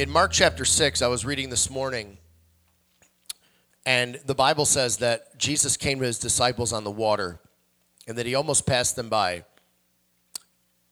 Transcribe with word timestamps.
In 0.00 0.08
Mark 0.08 0.32
chapter 0.32 0.64
6, 0.64 1.02
I 1.02 1.08
was 1.08 1.26
reading 1.26 1.50
this 1.50 1.68
morning, 1.68 2.16
and 3.84 4.18
the 4.24 4.34
Bible 4.34 4.64
says 4.64 4.96
that 4.96 5.36
Jesus 5.36 5.76
came 5.76 5.98
to 5.98 6.06
his 6.06 6.18
disciples 6.18 6.72
on 6.72 6.84
the 6.84 6.90
water 6.90 7.38
and 8.08 8.16
that 8.16 8.24
he 8.24 8.34
almost 8.34 8.64
passed 8.64 8.96
them 8.96 9.10
by. 9.10 9.44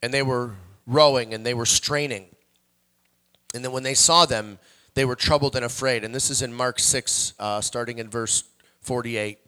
And 0.03 0.13
they 0.13 0.23
were 0.23 0.57
rowing 0.87 1.33
and 1.33 1.47
they 1.47 1.55
were 1.55 1.65
straining. 1.65 2.27
And 3.55 3.65
then 3.65 3.73
when 3.73 3.83
they 3.83 3.95
saw 3.95 4.27
them, 4.27 4.59
they 4.93 5.07
were 5.07 5.17
troubled 5.17 5.57
and 5.57 5.65
afraid. 5.65 6.05
And 6.05 6.15
this 6.15 6.29
is 6.29 6.43
in 6.43 6.53
Mark 6.53 6.79
6, 6.79 7.33
uh, 7.39 7.63
starting 7.63 7.97
in 7.97 8.11
verse 8.11 8.45
48. 8.83 9.39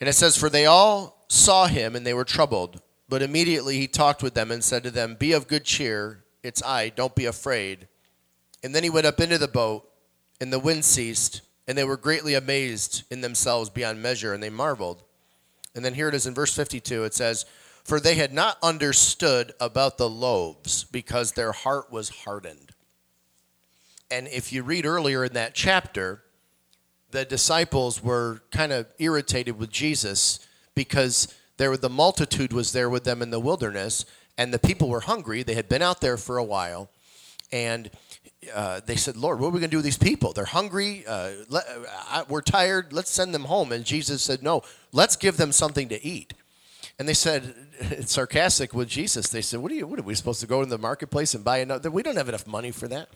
And 0.00 0.08
it 0.08 0.14
says, 0.14 0.38
For 0.38 0.48
they 0.48 0.64
all 0.64 1.26
saw 1.28 1.66
him 1.66 1.94
and 1.94 2.06
they 2.06 2.14
were 2.14 2.24
troubled. 2.24 2.80
But 3.10 3.20
immediately 3.20 3.76
he 3.76 3.88
talked 3.88 4.22
with 4.22 4.32
them 4.32 4.50
and 4.50 4.64
said 4.64 4.84
to 4.84 4.90
them, 4.90 5.16
Be 5.16 5.32
of 5.32 5.48
good 5.48 5.64
cheer. 5.64 6.24
It's 6.42 6.62
I. 6.62 6.88
Don't 6.88 7.14
be 7.14 7.26
afraid. 7.26 7.88
And 8.64 8.74
then 8.74 8.82
he 8.82 8.88
went 8.88 9.06
up 9.06 9.20
into 9.20 9.36
the 9.36 9.46
boat, 9.46 9.86
and 10.40 10.50
the 10.50 10.58
wind 10.58 10.86
ceased, 10.86 11.42
and 11.68 11.76
they 11.76 11.84
were 11.84 11.98
greatly 11.98 12.32
amazed 12.32 13.04
in 13.10 13.20
themselves 13.20 13.68
beyond 13.68 14.02
measure, 14.02 14.32
and 14.32 14.42
they 14.42 14.48
marveled. 14.48 15.02
And 15.74 15.84
then 15.84 15.92
here 15.92 16.08
it 16.08 16.14
is 16.14 16.26
in 16.26 16.32
verse 16.32 16.56
52 16.56 17.04
it 17.04 17.12
says, 17.12 17.44
For 17.84 18.00
they 18.00 18.14
had 18.14 18.32
not 18.32 18.56
understood 18.62 19.52
about 19.60 19.98
the 19.98 20.08
loaves, 20.08 20.84
because 20.84 21.32
their 21.32 21.52
heart 21.52 21.92
was 21.92 22.08
hardened. 22.08 22.72
And 24.10 24.28
if 24.28 24.50
you 24.50 24.62
read 24.62 24.86
earlier 24.86 25.26
in 25.26 25.34
that 25.34 25.54
chapter, 25.54 26.22
the 27.10 27.26
disciples 27.26 28.02
were 28.02 28.40
kind 28.50 28.72
of 28.72 28.86
irritated 28.98 29.58
with 29.58 29.70
Jesus 29.70 30.38
because 30.74 31.28
there 31.58 31.76
the 31.76 31.90
multitude 31.90 32.54
was 32.54 32.72
there 32.72 32.88
with 32.88 33.04
them 33.04 33.20
in 33.20 33.30
the 33.30 33.40
wilderness, 33.40 34.06
and 34.38 34.54
the 34.54 34.58
people 34.58 34.88
were 34.88 35.00
hungry. 35.00 35.42
They 35.42 35.54
had 35.54 35.68
been 35.68 35.82
out 35.82 36.00
there 36.00 36.16
for 36.16 36.38
a 36.38 36.44
while, 36.44 36.88
and 37.52 37.90
uh, 38.54 38.80
they 38.84 38.96
said, 38.96 39.16
Lord, 39.16 39.40
what 39.40 39.48
are 39.48 39.50
we 39.50 39.60
going 39.60 39.70
to 39.70 39.74
do 39.74 39.78
with 39.78 39.84
these 39.84 39.98
people? 39.98 40.32
They're 40.32 40.44
hungry. 40.44 41.04
Uh, 41.06 41.30
let, 41.48 41.64
I, 42.10 42.24
we're 42.28 42.42
tired. 42.42 42.92
Let's 42.92 43.10
send 43.10 43.34
them 43.34 43.44
home. 43.44 43.72
And 43.72 43.84
Jesus 43.84 44.22
said, 44.22 44.42
No, 44.42 44.62
let's 44.92 45.16
give 45.16 45.36
them 45.36 45.52
something 45.52 45.88
to 45.88 46.04
eat. 46.04 46.34
And 46.98 47.08
they 47.08 47.14
said, 47.14 47.54
sarcastic 48.06 48.74
with 48.74 48.88
Jesus, 48.88 49.28
they 49.28 49.40
said, 49.40 49.60
What 49.60 49.72
are, 49.72 49.74
you, 49.74 49.86
what 49.86 49.98
are 49.98 50.02
we 50.02 50.14
supposed 50.14 50.40
to 50.40 50.46
go 50.46 50.62
to 50.62 50.68
the 50.68 50.78
marketplace 50.78 51.34
and 51.34 51.44
buy 51.44 51.58
another? 51.58 51.90
We 51.90 52.02
don't 52.02 52.16
have 52.16 52.28
enough 52.28 52.46
money 52.46 52.70
for 52.70 52.88
that. 52.88 53.08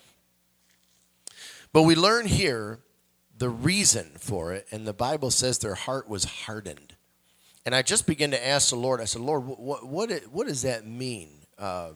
But 1.73 1.83
we 1.83 1.95
learn 1.95 2.27
here 2.27 2.81
the 3.37 3.49
reason 3.49 4.13
for 4.19 4.53
it, 4.53 4.67
and 4.73 4.87
the 4.87 4.93
Bible 4.93 5.31
says 5.31 5.59
their 5.59 5.75
heart 5.75 6.09
was 6.09 6.25
hardened. 6.25 6.95
And 7.65 7.75
I 7.75 7.83
just 7.83 8.07
began 8.07 8.31
to 8.31 8.47
ask 8.47 8.71
the 8.71 8.77
Lord, 8.77 9.01
I 9.01 9.05
said, 9.05 9.23
Lord, 9.23 9.45
what, 9.45 9.87
what, 9.87 10.11
what 10.33 10.47
does 10.47 10.63
that 10.63 10.87
mean? 10.87 11.29
Uh, 11.59 11.91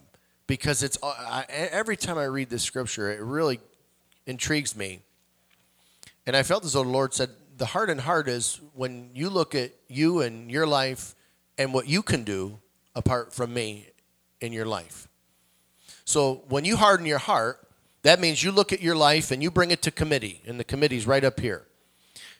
because 0.46 0.82
it's 0.82 0.98
uh, 1.02 1.06
I, 1.08 1.44
every 1.48 1.96
time 1.96 2.18
I 2.18 2.24
read 2.24 2.50
this 2.50 2.62
scripture, 2.62 3.10
it 3.10 3.20
really 3.20 3.60
intrigues 4.26 4.76
me. 4.76 5.00
And 6.26 6.36
I 6.36 6.42
felt 6.42 6.64
as 6.64 6.74
though 6.74 6.84
the 6.84 6.88
Lord 6.88 7.14
said, 7.14 7.30
the 7.58 7.66
heart 7.66 7.90
and 7.90 8.00
heart 8.00 8.28
is 8.28 8.60
when 8.74 9.10
you 9.14 9.28
look 9.30 9.54
at 9.54 9.72
you 9.88 10.20
and 10.20 10.50
your 10.50 10.66
life 10.66 11.14
and 11.58 11.72
what 11.74 11.88
you 11.88 12.02
can 12.02 12.24
do 12.24 12.58
apart 12.94 13.32
from 13.32 13.52
me 13.52 13.88
in 14.40 14.52
your 14.52 14.66
life. 14.66 15.08
So 16.04 16.42
when 16.48 16.64
you 16.64 16.76
harden 16.76 17.06
your 17.06 17.18
heart, 17.18 17.66
that 18.02 18.20
means 18.20 18.42
you 18.42 18.50
look 18.50 18.72
at 18.72 18.82
your 18.82 18.96
life 18.96 19.30
and 19.30 19.42
you 19.42 19.50
bring 19.50 19.70
it 19.70 19.82
to 19.82 19.90
committee, 19.90 20.42
and 20.46 20.58
the 20.58 20.64
committee's 20.64 21.06
right 21.06 21.22
up 21.22 21.38
here. 21.38 21.62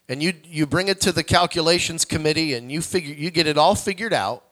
And 0.09 0.23
you 0.23 0.35
you 0.45 0.67
bring 0.67 0.89
it 0.89 1.01
to 1.03 1.13
the 1.13 1.23
calculations 1.23 2.05
committee 2.05 2.55
and 2.55 2.71
you 2.71 2.83
figure 2.83 3.15
you 3.15 3.31
get 3.31 3.47
it 3.47 3.57
all 3.57 3.77
figured 3.77 4.13
out 4.13 4.45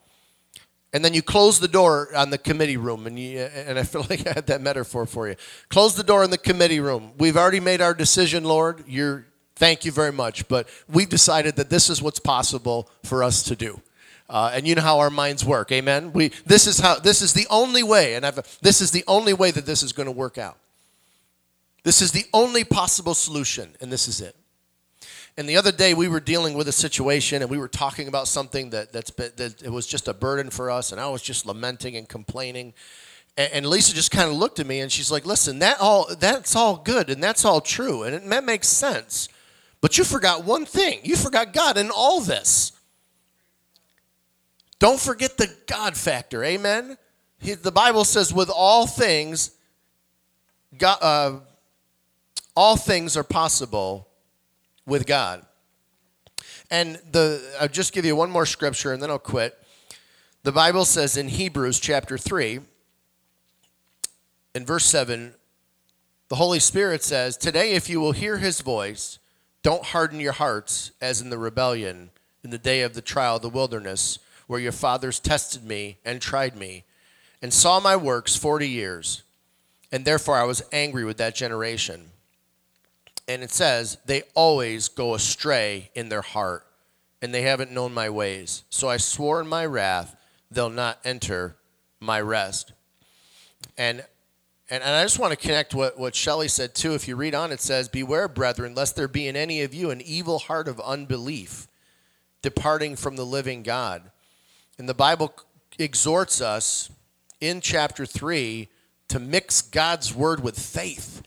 and 0.92 1.04
then 1.04 1.14
you 1.14 1.22
close 1.22 1.60
the 1.60 1.68
door 1.68 2.08
on 2.16 2.30
the 2.30 2.38
committee 2.38 2.76
room, 2.76 3.06
and, 3.06 3.18
you, 3.18 3.38
and 3.40 3.78
I 3.78 3.84
feel 3.84 4.06
like 4.10 4.26
I 4.26 4.32
had 4.32 4.46
that 4.48 4.60
metaphor 4.60 5.06
for 5.06 5.28
you. 5.28 5.36
Close 5.68 5.94
the 5.94 6.02
door 6.02 6.24
in 6.24 6.30
the 6.30 6.38
committee 6.38 6.80
room. 6.80 7.12
We've 7.18 7.36
already 7.36 7.60
made 7.60 7.80
our 7.80 7.94
decision, 7.94 8.44
Lord. 8.44 8.84
You're, 8.86 9.26
thank 9.56 9.84
you 9.84 9.92
very 9.92 10.12
much, 10.12 10.48
but 10.48 10.68
we've 10.88 11.08
decided 11.08 11.56
that 11.56 11.70
this 11.70 11.90
is 11.90 12.02
what's 12.02 12.20
possible 12.20 12.90
for 13.04 13.22
us 13.22 13.42
to 13.44 13.56
do. 13.56 13.80
Uh, 14.28 14.52
and 14.54 14.66
you 14.66 14.76
know 14.76 14.82
how 14.82 15.00
our 15.00 15.10
minds 15.10 15.44
work, 15.44 15.72
amen. 15.72 16.12
We 16.12 16.28
this 16.46 16.68
is 16.68 16.78
how 16.78 17.00
this 17.00 17.20
is 17.20 17.32
the 17.32 17.48
only 17.50 17.82
way, 17.82 18.14
and 18.14 18.24
I've, 18.24 18.58
this 18.60 18.80
is 18.80 18.92
the 18.92 19.02
only 19.08 19.34
way 19.34 19.50
that 19.50 19.66
this 19.66 19.82
is 19.82 19.92
going 19.92 20.06
to 20.06 20.12
work 20.12 20.38
out. 20.38 20.56
This 21.82 22.00
is 22.00 22.12
the 22.12 22.24
only 22.32 22.62
possible 22.62 23.14
solution, 23.14 23.74
and 23.80 23.90
this 23.90 24.06
is 24.06 24.20
it. 24.20 24.36
And 25.36 25.48
the 25.48 25.56
other 25.56 25.72
day 25.72 25.94
we 25.94 26.08
were 26.08 26.20
dealing 26.20 26.54
with 26.54 26.68
a 26.68 26.72
situation 26.72 27.42
and 27.42 27.50
we 27.50 27.58
were 27.58 27.68
talking 27.68 28.08
about 28.08 28.28
something 28.28 28.70
that 28.70 28.92
that's 28.92 29.10
been, 29.10 29.30
that 29.36 29.62
it 29.62 29.70
was 29.70 29.86
just 29.86 30.08
a 30.08 30.14
burden 30.14 30.50
for 30.50 30.70
us 30.70 30.92
and 30.92 31.00
I 31.00 31.08
was 31.08 31.22
just 31.22 31.46
lamenting 31.46 31.96
and 31.96 32.08
complaining. 32.08 32.74
And, 33.36 33.52
and 33.52 33.66
Lisa 33.66 33.94
just 33.94 34.10
kind 34.10 34.28
of 34.28 34.36
looked 34.36 34.58
at 34.58 34.66
me 34.66 34.80
and 34.80 34.90
she's 34.90 35.10
like, 35.10 35.24
"Listen, 35.24 35.60
that 35.60 35.78
all 35.80 36.14
that's 36.14 36.54
all 36.56 36.76
good 36.76 37.10
and 37.10 37.22
that's 37.22 37.44
all 37.44 37.60
true 37.60 38.02
and 38.02 38.14
it, 38.14 38.28
that 38.28 38.44
makes 38.44 38.68
sense. 38.68 39.28
But 39.80 39.96
you 39.96 40.04
forgot 40.04 40.44
one 40.44 40.66
thing. 40.66 41.00
You 41.04 41.16
forgot 41.16 41.52
God 41.52 41.78
in 41.78 41.90
all 41.90 42.20
this. 42.20 42.72
Don't 44.78 45.00
forget 45.00 45.36
the 45.36 45.54
God 45.66 45.96
factor. 45.96 46.42
Amen. 46.42 46.96
He, 47.38 47.54
the 47.54 47.72
Bible 47.72 48.04
says, 48.04 48.32
with 48.32 48.50
all 48.50 48.86
things, 48.86 49.52
God, 50.76 50.98
uh, 51.00 51.40
all 52.54 52.76
things 52.76 53.16
are 53.16 53.24
possible 53.24 54.08
with 54.86 55.06
God. 55.06 55.44
And 56.70 57.00
the 57.10 57.42
I'll 57.60 57.68
just 57.68 57.92
give 57.92 58.04
you 58.04 58.14
one 58.14 58.30
more 58.30 58.46
scripture 58.46 58.92
and 58.92 59.02
then 59.02 59.10
I'll 59.10 59.18
quit. 59.18 59.56
The 60.42 60.52
Bible 60.52 60.84
says 60.84 61.16
in 61.16 61.28
Hebrews 61.28 61.80
chapter 61.80 62.16
3 62.16 62.60
in 64.54 64.66
verse 64.66 64.86
7 64.86 65.34
the 66.28 66.36
Holy 66.36 66.60
Spirit 66.60 67.02
says, 67.02 67.36
"Today 67.36 67.72
if 67.72 67.88
you 67.88 68.00
will 68.00 68.12
hear 68.12 68.38
his 68.38 68.60
voice, 68.60 69.18
don't 69.62 69.86
harden 69.86 70.20
your 70.20 70.32
hearts 70.32 70.92
as 71.00 71.20
in 71.20 71.30
the 71.30 71.38
rebellion 71.38 72.10
in 72.44 72.50
the 72.50 72.58
day 72.58 72.82
of 72.82 72.94
the 72.94 73.02
trial 73.02 73.36
of 73.36 73.42
the 73.42 73.48
wilderness 73.48 74.18
where 74.46 74.60
your 74.60 74.72
fathers 74.72 75.18
tested 75.18 75.64
me 75.64 75.98
and 76.04 76.22
tried 76.22 76.56
me 76.56 76.84
and 77.42 77.52
saw 77.52 77.80
my 77.80 77.96
works 77.96 78.36
40 78.36 78.68
years 78.68 79.22
and 79.92 80.04
therefore 80.04 80.36
I 80.36 80.44
was 80.44 80.62
angry 80.72 81.04
with 81.04 81.16
that 81.18 81.34
generation." 81.34 82.12
And 83.30 83.44
it 83.44 83.52
says, 83.52 83.96
they 84.06 84.22
always 84.34 84.88
go 84.88 85.14
astray 85.14 85.90
in 85.94 86.08
their 86.08 86.22
heart, 86.22 86.66
and 87.22 87.32
they 87.32 87.42
haven't 87.42 87.70
known 87.70 87.94
my 87.94 88.10
ways. 88.10 88.64
So 88.70 88.88
I 88.88 88.96
swore 88.96 89.40
in 89.40 89.46
my 89.46 89.64
wrath, 89.66 90.16
they'll 90.50 90.68
not 90.68 90.98
enter 91.04 91.56
my 92.00 92.20
rest. 92.20 92.72
And 93.78 94.04
and, 94.72 94.84
and 94.84 94.94
I 94.94 95.02
just 95.02 95.18
want 95.18 95.32
to 95.32 95.36
connect 95.36 95.74
what, 95.74 95.98
what 95.98 96.14
Shelley 96.14 96.46
said 96.46 96.76
too. 96.76 96.94
If 96.94 97.08
you 97.08 97.16
read 97.16 97.34
on, 97.34 97.50
it 97.50 97.60
says, 97.60 97.88
Beware, 97.88 98.28
brethren, 98.28 98.74
lest 98.74 98.94
there 98.94 99.08
be 99.08 99.26
in 99.26 99.34
any 99.34 99.62
of 99.62 99.74
you 99.74 99.90
an 99.90 100.00
evil 100.00 100.38
heart 100.38 100.68
of 100.68 100.80
unbelief, 100.80 101.66
departing 102.40 102.94
from 102.94 103.16
the 103.16 103.26
living 103.26 103.64
God. 103.64 104.12
And 104.78 104.88
the 104.88 104.94
Bible 104.94 105.34
exhorts 105.76 106.40
us 106.40 106.88
in 107.40 107.60
chapter 107.60 108.06
3 108.06 108.68
to 109.08 109.18
mix 109.18 109.60
God's 109.60 110.14
word 110.14 110.40
with 110.40 110.56
faith. 110.56 111.22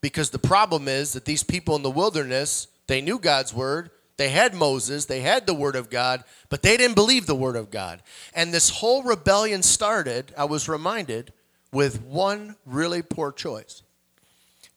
Because 0.00 0.30
the 0.30 0.38
problem 0.38 0.88
is 0.88 1.12
that 1.12 1.24
these 1.24 1.42
people 1.42 1.76
in 1.76 1.82
the 1.82 1.90
wilderness, 1.90 2.68
they 2.86 3.00
knew 3.00 3.18
God's 3.18 3.52
word, 3.52 3.90
they 4.16 4.28
had 4.28 4.54
Moses, 4.54 5.06
they 5.06 5.20
had 5.20 5.46
the 5.46 5.54
word 5.54 5.76
of 5.76 5.88
God, 5.88 6.24
but 6.50 6.62
they 6.62 6.76
didn't 6.76 6.94
believe 6.94 7.26
the 7.26 7.34
word 7.34 7.56
of 7.56 7.70
God. 7.70 8.02
And 8.34 8.52
this 8.52 8.68
whole 8.68 9.02
rebellion 9.02 9.62
started, 9.62 10.32
I 10.36 10.44
was 10.44 10.68
reminded, 10.68 11.32
with 11.72 12.02
one 12.02 12.56
really 12.66 13.02
poor 13.02 13.32
choice. 13.32 13.82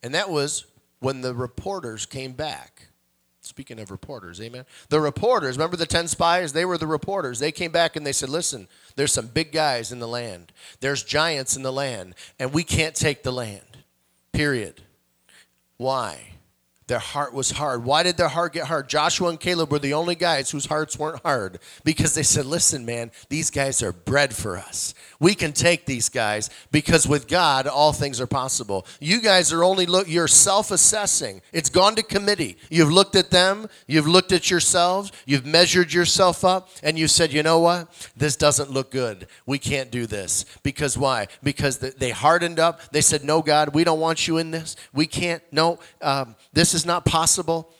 And 0.02 0.14
that 0.14 0.30
was 0.30 0.64
when 1.00 1.20
the 1.20 1.34
reporters 1.34 2.06
came 2.06 2.32
back. 2.32 2.88
Speaking 3.42 3.78
of 3.78 3.90
reporters, 3.90 4.40
amen. 4.40 4.64
The 4.88 5.00
reporters, 5.00 5.56
remember 5.58 5.76
the 5.76 5.84
10 5.84 6.08
spies? 6.08 6.54
They 6.54 6.64
were 6.64 6.78
the 6.78 6.86
reporters. 6.86 7.38
They 7.38 7.52
came 7.52 7.70
back 7.70 7.94
and 7.96 8.06
they 8.06 8.12
said, 8.12 8.30
Listen, 8.30 8.68
there's 8.96 9.12
some 9.12 9.26
big 9.26 9.52
guys 9.52 9.92
in 9.92 9.98
the 9.98 10.08
land, 10.08 10.52
there's 10.80 11.04
giants 11.04 11.54
in 11.54 11.62
the 11.62 11.72
land, 11.72 12.14
and 12.38 12.54
we 12.54 12.64
can't 12.64 12.94
take 12.94 13.22
the 13.22 13.32
land. 13.32 13.78
Period. 14.32 14.80
Why? 15.78 16.33
Their 16.86 16.98
heart 16.98 17.32
was 17.32 17.52
hard. 17.52 17.84
Why 17.84 18.02
did 18.02 18.18
their 18.18 18.28
heart 18.28 18.52
get 18.52 18.66
hard? 18.66 18.88
Joshua 18.90 19.30
and 19.30 19.40
Caleb 19.40 19.72
were 19.72 19.78
the 19.78 19.94
only 19.94 20.14
guys 20.14 20.50
whose 20.50 20.66
hearts 20.66 20.98
weren't 20.98 21.22
hard 21.22 21.58
because 21.82 22.14
they 22.14 22.22
said, 22.22 22.44
Listen, 22.44 22.84
man, 22.84 23.10
these 23.30 23.50
guys 23.50 23.82
are 23.82 23.92
bread 23.92 24.34
for 24.34 24.58
us. 24.58 24.94
We 25.18 25.34
can 25.34 25.52
take 25.52 25.86
these 25.86 26.10
guys 26.10 26.50
because 26.70 27.08
with 27.08 27.26
God, 27.26 27.66
all 27.66 27.94
things 27.94 28.20
are 28.20 28.26
possible. 28.26 28.86
You 29.00 29.22
guys 29.22 29.50
are 29.50 29.64
only 29.64 29.86
look, 29.86 30.08
you're 30.08 30.28
self 30.28 30.70
assessing. 30.70 31.40
It's 31.54 31.70
gone 31.70 31.94
to 31.94 32.02
committee. 32.02 32.58
You've 32.68 32.92
looked 32.92 33.16
at 33.16 33.30
them, 33.30 33.68
you've 33.86 34.06
looked 34.06 34.32
at 34.32 34.50
yourselves, 34.50 35.10
you've 35.24 35.46
measured 35.46 35.90
yourself 35.90 36.44
up, 36.44 36.68
and 36.82 36.98
you 36.98 37.08
said, 37.08 37.32
You 37.32 37.42
know 37.42 37.60
what? 37.60 37.88
This 38.14 38.36
doesn't 38.36 38.70
look 38.70 38.90
good. 38.90 39.26
We 39.46 39.58
can't 39.58 39.90
do 39.90 40.06
this. 40.06 40.44
Because 40.62 40.98
why? 40.98 41.28
Because 41.42 41.78
they 41.78 42.10
hardened 42.10 42.58
up. 42.58 42.92
They 42.92 43.00
said, 43.00 43.24
No, 43.24 43.40
God, 43.40 43.74
we 43.74 43.84
don't 43.84 44.00
want 44.00 44.28
you 44.28 44.36
in 44.36 44.50
this. 44.50 44.76
We 44.92 45.06
can't. 45.06 45.42
No, 45.50 45.78
um, 46.02 46.36
this 46.52 46.73
is 46.74 46.84
not 46.84 47.04
possible. 47.04 47.70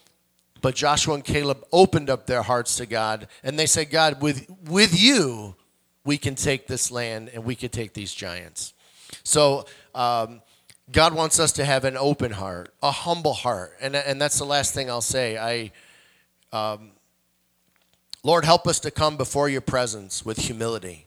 But 0.61 0.75
Joshua 0.75 1.15
and 1.15 1.25
Caleb 1.25 1.63
opened 1.73 2.09
up 2.09 2.27
their 2.27 2.43
hearts 2.43 2.77
to 2.77 2.87
God 2.87 3.29
and 3.43 3.59
they 3.59 3.67
said, 3.67 3.91
God, 3.91 4.23
with, 4.23 4.49
with 4.65 4.99
you, 4.99 5.57
we 6.05 6.17
can 6.17 6.35
take 6.35 6.67
this 6.67 6.91
land 6.91 7.31
and 7.35 7.45
we 7.45 7.55
can 7.55 7.69
take 7.69 7.93
these 7.93 8.15
giants. 8.15 8.73
So, 9.25 9.67
um, 9.95 10.41
God 10.91 11.15
wants 11.15 11.41
us 11.41 11.53
to 11.53 11.65
have 11.65 11.85
an 11.85 11.97
open 11.97 12.33
heart, 12.33 12.75
a 12.83 12.91
humble 12.91 13.33
heart. 13.33 13.77
And, 13.81 13.97
and 13.97 14.21
that's 14.21 14.39
the 14.39 14.45
last 14.45 14.75
thing 14.75 14.91
I'll 14.91 15.01
say. 15.01 15.39
I, 15.39 15.73
um, 16.57 16.91
Lord, 18.23 18.45
help 18.45 18.67
us 18.67 18.81
to 18.81 18.91
come 18.91 19.17
before 19.17 19.49
your 19.49 19.63
presence 19.63 20.25
with 20.25 20.39
humility 20.39 21.07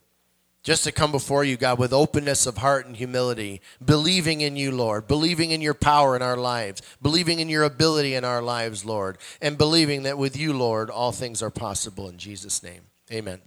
just 0.68 0.84
to 0.84 0.92
come 0.92 1.14
before 1.14 1.46
you, 1.46 1.56
God, 1.56 1.80
with 1.80 1.94
openness 1.94 2.46
of 2.46 2.58
heart 2.58 2.86
and 2.86 2.98
humility, 2.98 3.62
believing 3.86 4.42
in 4.42 4.58
you, 4.58 4.70
Lord, 4.70 5.08
believing 5.08 5.52
in 5.52 5.62
your 5.62 5.74
power 5.74 6.14
in 6.14 6.22
our 6.22 6.36
lives, 6.36 6.82
believing 7.02 7.40
in 7.40 7.48
your 7.48 7.64
ability 7.64 8.16
in 8.16 8.26
our 8.26 8.42
lives, 8.42 8.84
Lord, 8.84 9.18
and 9.42 9.58
believing 9.58 10.04
that 10.04 10.18
with 10.18 10.36
you, 10.36 10.52
Lord, 10.52 10.90
all 10.90 11.14
things 11.14 11.42
are 11.42 11.50
possible 11.50 12.10
in 12.10 12.18
Jesus' 12.18 12.62
name. 12.64 12.82
Amen. 13.10 13.40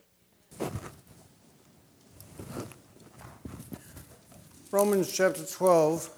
Romans 4.70 5.12
chapter 5.12 5.44
12. 5.44 6.08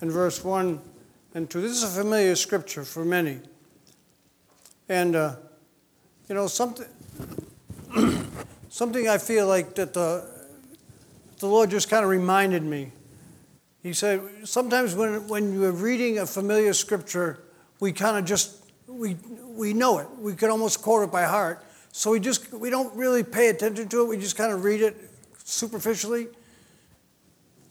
And 0.00 0.12
verse 0.12 0.44
1 0.44 0.80
and 1.34 1.50
2. 1.50 1.62
This 1.62 1.72
is 1.72 1.82
a 1.82 2.00
familiar 2.00 2.36
scripture 2.36 2.84
for 2.84 3.04
many. 3.04 3.40
And, 4.88 5.14
uh, 5.14 5.36
you 6.28 6.34
know, 6.34 6.46
something, 6.46 6.86
something 8.70 9.08
I 9.08 9.18
feel 9.18 9.46
like 9.46 9.74
that 9.74 9.92
the, 9.92 10.26
the 11.38 11.46
Lord 11.46 11.70
just 11.70 11.90
kind 11.90 12.04
of 12.04 12.10
reminded 12.10 12.62
me. 12.62 12.92
He 13.82 13.92
said, 13.92 14.22
sometimes 14.44 14.94
when, 14.94 15.28
when 15.28 15.52
you're 15.52 15.72
reading 15.72 16.18
a 16.18 16.26
familiar 16.26 16.72
scripture, 16.72 17.40
we 17.80 17.92
kind 17.92 18.16
of 18.16 18.24
just, 18.24 18.56
we, 18.86 19.16
we 19.46 19.74
know 19.74 19.98
it. 19.98 20.08
We 20.18 20.34
can 20.34 20.50
almost 20.50 20.80
quote 20.82 21.04
it 21.04 21.12
by 21.12 21.24
heart. 21.24 21.64
So 21.92 22.10
we 22.10 22.20
just, 22.20 22.52
we 22.52 22.70
don't 22.70 22.94
really 22.96 23.22
pay 23.22 23.48
attention 23.48 23.88
to 23.88 24.02
it. 24.02 24.08
We 24.08 24.16
just 24.16 24.36
kind 24.36 24.52
of 24.52 24.64
read 24.64 24.80
it 24.80 24.96
superficially. 25.44 26.28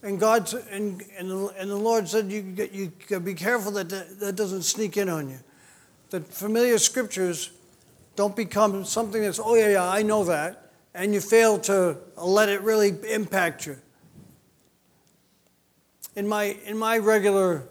And 0.02 0.20
God, 0.20 0.52
and, 0.70 1.02
and, 1.18 1.30
the, 1.30 1.54
and 1.58 1.68
the 1.68 1.76
Lord 1.76 2.08
said, 2.08 2.30
you, 2.30 2.54
you, 2.72 2.92
you 3.08 3.20
be 3.20 3.34
careful 3.34 3.72
that 3.72 3.88
that 4.20 4.36
doesn't 4.36 4.62
sneak 4.62 4.96
in 4.96 5.08
on 5.08 5.28
you 5.28 5.38
that 6.10 6.26
familiar 6.26 6.78
scriptures 6.78 7.50
don't 8.16 8.34
become 8.34 8.84
something 8.84 9.22
that's, 9.22 9.38
oh, 9.38 9.54
yeah, 9.54 9.70
yeah, 9.70 9.88
I 9.88 10.02
know 10.02 10.24
that, 10.24 10.72
and 10.94 11.14
you 11.14 11.20
fail 11.20 11.58
to 11.60 11.96
let 12.16 12.48
it 12.48 12.60
really 12.62 12.94
impact 13.10 13.66
you. 13.66 13.76
In 16.16 16.26
my, 16.26 16.56
in 16.64 16.76
my 16.76 16.98
regular 16.98 17.62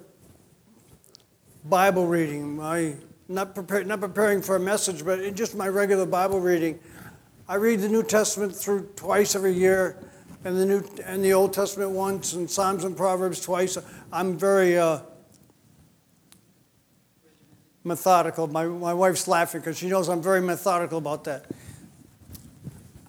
Bible 1.65 2.07
reading, 2.07 2.55
my, 2.55 2.93
not, 3.27 3.53
prepare, 3.53 3.83
not 3.83 3.99
preparing 3.99 4.41
for 4.41 4.55
a 4.55 4.59
message, 4.59 5.03
but 5.03 5.19
in 5.19 5.35
just 5.35 5.55
my 5.55 5.67
regular 5.67 6.05
Bible 6.05 6.39
reading, 6.39 6.79
I 7.49 7.55
read 7.55 7.81
the 7.81 7.89
New 7.89 8.03
Testament 8.03 8.55
through 8.55 8.89
twice 8.95 9.35
every 9.35 9.53
year, 9.53 9.97
and 10.45 10.57
the 10.57 10.65
New 10.65 10.83
and 11.03 11.23
the 11.23 11.33
Old 11.33 11.51
Testament 11.51 11.91
once, 11.91 12.33
and 12.33 12.49
Psalms 12.49 12.83
and 12.83 12.95
Proverbs 12.95 13.41
twice. 13.41 13.77
I'm 14.13 14.37
very 14.37 14.77
uh, 14.77 14.99
methodical. 17.87 18.47
My, 18.47 18.65
my 18.65 18.93
wife's 18.93 19.27
laughing 19.27 19.61
because 19.61 19.77
she 19.77 19.87
knows 19.87 20.09
I'm 20.09 20.21
very 20.21 20.41
methodical 20.41 20.97
about 20.97 21.23
that. 21.23 21.45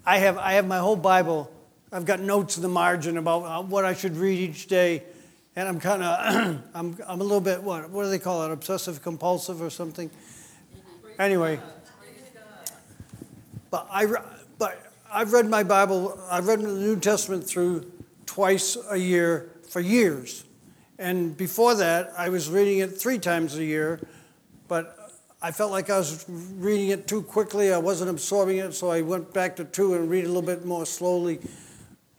I 0.06 0.18
have, 0.18 0.38
I 0.38 0.52
have 0.54 0.66
my 0.66 0.78
whole 0.78 0.96
Bible. 0.96 1.50
I've 1.92 2.06
got 2.06 2.20
notes 2.20 2.56
in 2.56 2.62
the 2.62 2.68
margin 2.68 3.18
about 3.18 3.42
uh, 3.42 3.62
what 3.62 3.84
I 3.84 3.94
should 3.94 4.16
read 4.16 4.38
each 4.38 4.66
day. 4.66 5.02
And 5.56 5.68
I'm 5.68 5.80
kind 5.80 6.02
of, 6.02 6.62
I'm, 6.74 6.96
I'm 7.06 7.20
a 7.20 7.24
little 7.24 7.40
bit, 7.40 7.62
what, 7.62 7.90
what 7.90 8.04
do 8.04 8.10
they 8.10 8.18
call 8.18 8.44
it, 8.44 8.52
obsessive 8.52 9.02
compulsive 9.02 9.60
or 9.60 9.70
something? 9.70 10.10
Anyway. 11.18 11.60
But, 13.70 13.86
I, 13.90 14.06
but 14.58 14.92
I've 15.12 15.32
read 15.32 15.46
my 15.46 15.62
Bible, 15.62 16.18
I've 16.30 16.46
read 16.46 16.60
the 16.60 16.68
New 16.68 16.98
Testament 16.98 17.46
through 17.46 17.90
twice 18.24 18.78
a 18.88 18.96
year 18.96 19.50
for 19.68 19.80
years. 19.80 20.44
And 20.98 21.36
before 21.36 21.74
that, 21.76 22.12
I 22.16 22.28
was 22.28 22.48
reading 22.48 22.78
it 22.78 22.98
three 22.98 23.18
times 23.18 23.56
a 23.56 23.64
year 23.64 24.00
but 24.68 25.12
I 25.40 25.50
felt 25.50 25.70
like 25.70 25.88
I 25.88 25.98
was 25.98 26.24
reading 26.28 26.88
it 26.88 27.06
too 27.06 27.22
quickly. 27.22 27.72
I 27.72 27.78
wasn't 27.78 28.10
absorbing 28.10 28.58
it, 28.58 28.74
so 28.74 28.90
I 28.90 29.00
went 29.00 29.32
back 29.32 29.56
to 29.56 29.64
two 29.64 29.94
and 29.94 30.10
read 30.10 30.24
a 30.24 30.28
little 30.28 30.42
bit 30.42 30.64
more 30.64 30.84
slowly. 30.84 31.40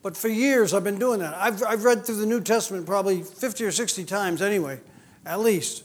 But 0.02 0.16
for 0.16 0.30
years, 0.30 0.74
I've 0.74 0.86
been 0.86 1.00
doing 1.00 1.20
that. 1.20 1.34
I've, 1.36 1.62
I've 1.64 1.84
read 1.84 2.06
through 2.06 2.16
the 2.16 2.26
New 2.26 2.42
Testament 2.42 2.86
probably 2.86 3.22
50 3.22 3.66
or 3.66 3.72
60 3.72 4.06
times 4.06 4.42
anyway, 4.42 4.80
at 5.26 5.42
least. 5.42 5.84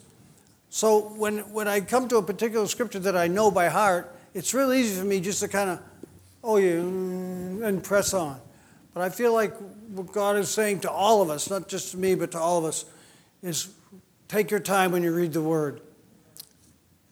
So 0.71 1.01
when, 1.17 1.39
when 1.53 1.67
I 1.67 1.81
come 1.81 2.09
to 2.09 2.17
a 2.19 2.23
particular 2.23 2.67
scripture 2.67 3.01
that 3.01 3.17
I 3.17 3.27
know 3.27 3.51
by 3.51 3.69
heart, 3.69 4.15
it's 4.33 4.55
real 4.55 4.73
easy 4.73 4.99
for 4.99 5.07
me 5.07 5.21
just 5.21 5.41
to 5.41 5.49
kind 5.49 5.71
of, 5.71 5.81
oh 6.43 6.57
yeah, 6.57 6.75
and 6.75 7.83
press 7.83 8.15
on. 8.15 8.41
But 8.93 9.03
I 9.03 9.11
feel 9.11 9.33
like 9.33 9.57
what 9.93 10.13
God 10.13 10.37
is 10.37 10.49
saying 10.49 10.81
to 10.81 10.91
all 10.91 11.21
of 11.21 11.31
us, 11.31 11.51
not 11.51 11.69
just 11.69 11.91
to 11.93 11.97
me, 11.97 12.15
but 12.15 12.31
to 12.33 12.39
all 12.39 12.59
of 12.59 12.65
us, 12.65 12.85
is 13.43 13.75
take 14.29 14.53
your 14.53 14.61
time 14.61 14.93
when 14.93 15.03
you 15.03 15.13
read 15.13 15.33
the 15.33 15.43
Word. 15.43 15.81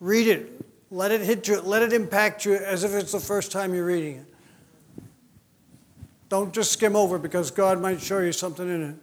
Read 0.03 0.27
it. 0.27 0.61
Let 0.91 1.13
it 1.13 1.21
hit 1.21 1.47
you. 1.47 1.61
Let 1.61 1.81
it 1.83 1.93
impact 1.93 2.45
you 2.45 2.55
as 2.55 2.83
if 2.83 2.93
it's 2.93 3.13
the 3.13 3.21
first 3.21 3.53
time 3.53 3.73
you're 3.73 3.87
reading 3.87 4.17
it. 4.17 5.05
Don't 6.29 6.53
just 6.53 6.73
skim 6.73 6.97
over 6.97 7.19
because 7.19 7.53
God 7.53 7.81
might 7.81 8.01
show 8.01 8.19
you 8.19 8.33
something 8.33 8.69
in 8.69 8.83
it. 8.83 8.97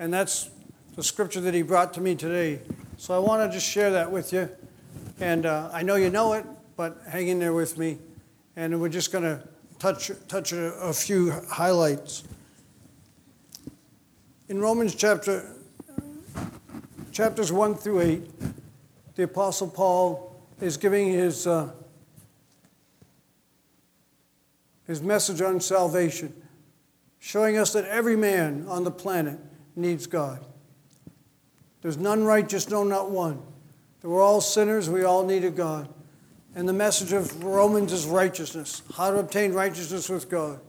And 0.00 0.12
that's 0.12 0.50
the 0.96 1.04
scripture 1.04 1.40
that 1.42 1.54
He 1.54 1.62
brought 1.62 1.94
to 1.94 2.00
me 2.00 2.16
today. 2.16 2.60
So 2.96 3.14
I 3.14 3.18
want 3.20 3.48
to 3.48 3.56
just 3.56 3.70
share 3.70 3.92
that 3.92 4.10
with 4.10 4.32
you. 4.32 4.50
And 5.20 5.46
uh, 5.46 5.70
I 5.72 5.84
know 5.84 5.94
you 5.94 6.10
know 6.10 6.32
it, 6.32 6.44
but 6.74 7.00
hang 7.08 7.28
in 7.28 7.38
there 7.38 7.52
with 7.52 7.78
me. 7.78 7.98
And 8.56 8.80
we're 8.80 8.88
just 8.88 9.12
going 9.12 9.22
to 9.22 9.46
touch, 9.78 10.10
touch 10.26 10.50
a, 10.52 10.72
a 10.80 10.92
few 10.92 11.30
highlights. 11.48 12.24
In 14.48 14.60
Romans 14.60 14.96
chapter, 14.96 15.54
chapters 17.12 17.52
1 17.52 17.76
through 17.76 18.00
8, 18.00 18.30
the 19.18 19.24
Apostle 19.24 19.66
Paul 19.66 20.32
is 20.60 20.76
giving 20.76 21.08
his, 21.08 21.44
uh, 21.44 21.72
his 24.86 25.02
message 25.02 25.42
on 25.42 25.58
salvation, 25.58 26.32
showing 27.18 27.58
us 27.58 27.72
that 27.72 27.84
every 27.86 28.14
man 28.14 28.64
on 28.68 28.84
the 28.84 28.92
planet 28.92 29.40
needs 29.74 30.06
God. 30.06 30.44
There's 31.82 31.96
none 31.96 32.22
righteous, 32.22 32.70
no, 32.70 32.84
not 32.84 33.10
one. 33.10 33.42
That 34.02 34.08
we're 34.08 34.22
all 34.22 34.40
sinners, 34.40 34.88
we 34.88 35.02
all 35.02 35.26
need 35.26 35.42
a 35.42 35.50
God. 35.50 35.92
And 36.54 36.68
the 36.68 36.72
message 36.72 37.12
of 37.12 37.42
Romans 37.42 37.92
is 37.92 38.06
righteousness 38.06 38.82
how 38.94 39.10
to 39.10 39.18
obtain 39.18 39.52
righteousness 39.52 40.08
with 40.08 40.30
God, 40.30 40.60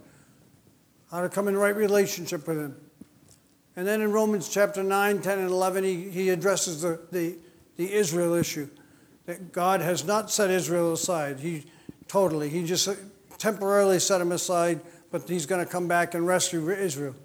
how 1.12 1.22
to 1.22 1.30
come 1.30 1.48
in 1.48 1.56
right 1.56 1.76
relationship 1.76 2.48
with 2.48 2.58
Him. 2.58 2.76
And 3.76 3.86
then 3.86 4.02
in 4.02 4.12
Romans 4.12 4.50
chapter 4.50 4.82
9, 4.82 5.22
10, 5.22 5.38
and 5.38 5.50
11, 5.52 5.84
he, 5.84 6.10
he 6.10 6.30
addresses 6.30 6.82
the, 6.82 7.00
the 7.12 7.38
the 7.80 7.94
Israel 7.94 8.34
issue. 8.34 8.68
That 9.26 9.54
God 9.54 9.80
has 9.80 10.04
not 10.04 10.30
set 10.30 10.50
Israel 10.50 10.92
aside. 10.92 11.40
He 11.40 11.64
totally, 12.10 12.50
he 12.50 12.66
just 12.66 12.90
temporarily 13.38 14.00
set 14.00 14.20
him 14.20 14.34
aside, 14.34 14.82
but 15.12 15.30
he's 15.30 15.46
going 15.46 15.66
to 15.66 15.72
come 15.72 15.88
back 15.88 16.14
and 16.14 16.28
rescue 16.28 16.70
Israel. 16.70 17.16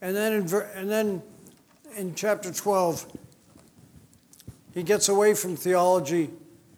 And 0.00 0.16
then 0.16 0.32
in, 0.32 0.54
and 0.74 0.90
then 0.90 1.22
in 1.98 2.14
chapter 2.14 2.50
12, 2.50 3.14
he 4.72 4.82
gets 4.82 5.10
away 5.10 5.34
from 5.34 5.54
theology 5.54 6.30